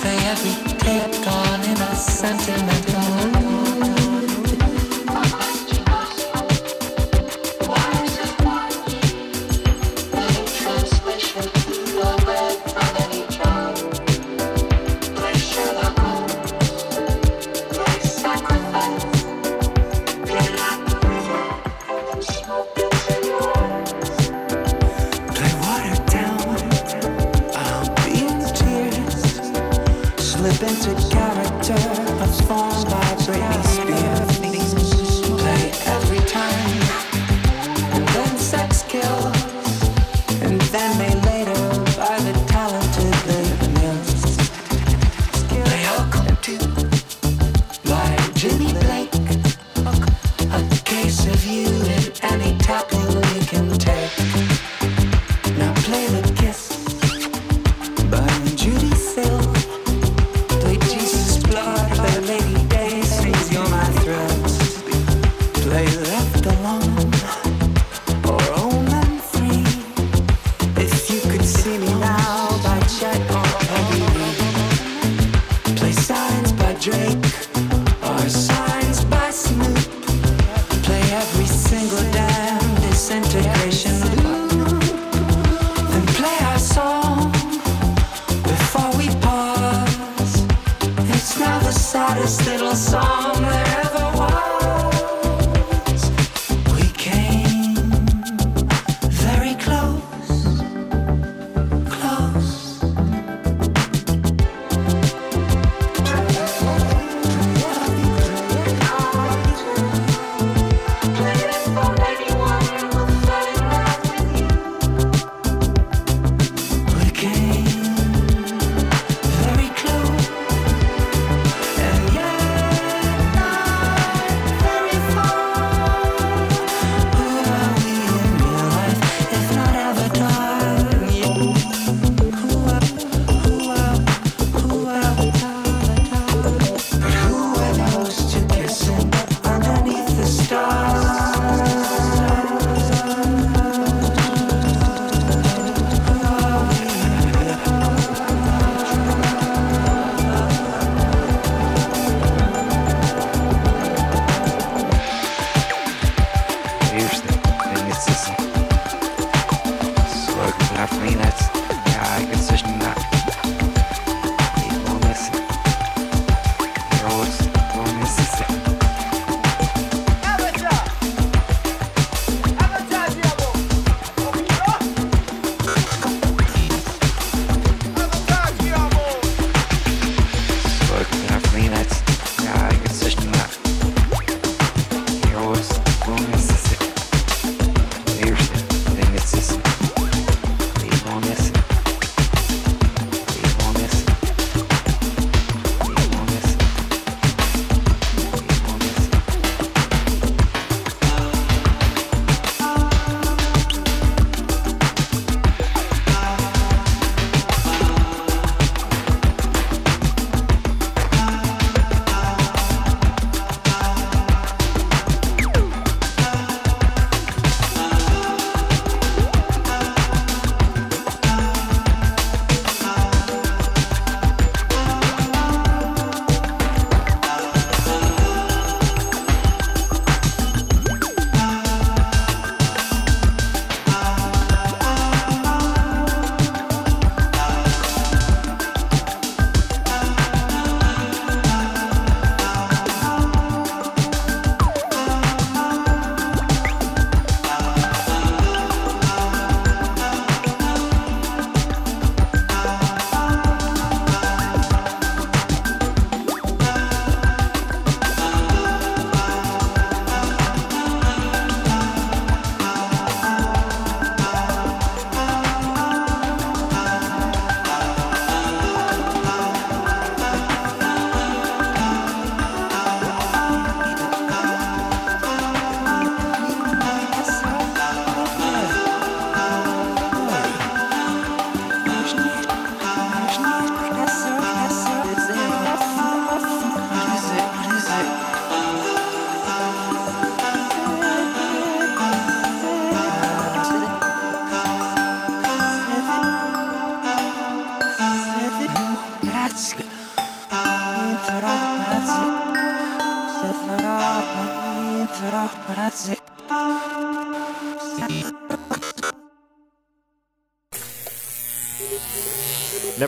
Play 0.00 0.18
every 0.32 0.54
take 0.84 1.26
on 1.26 1.58
in 1.62 1.78
a 1.80 1.96
sentimental. 1.96 2.95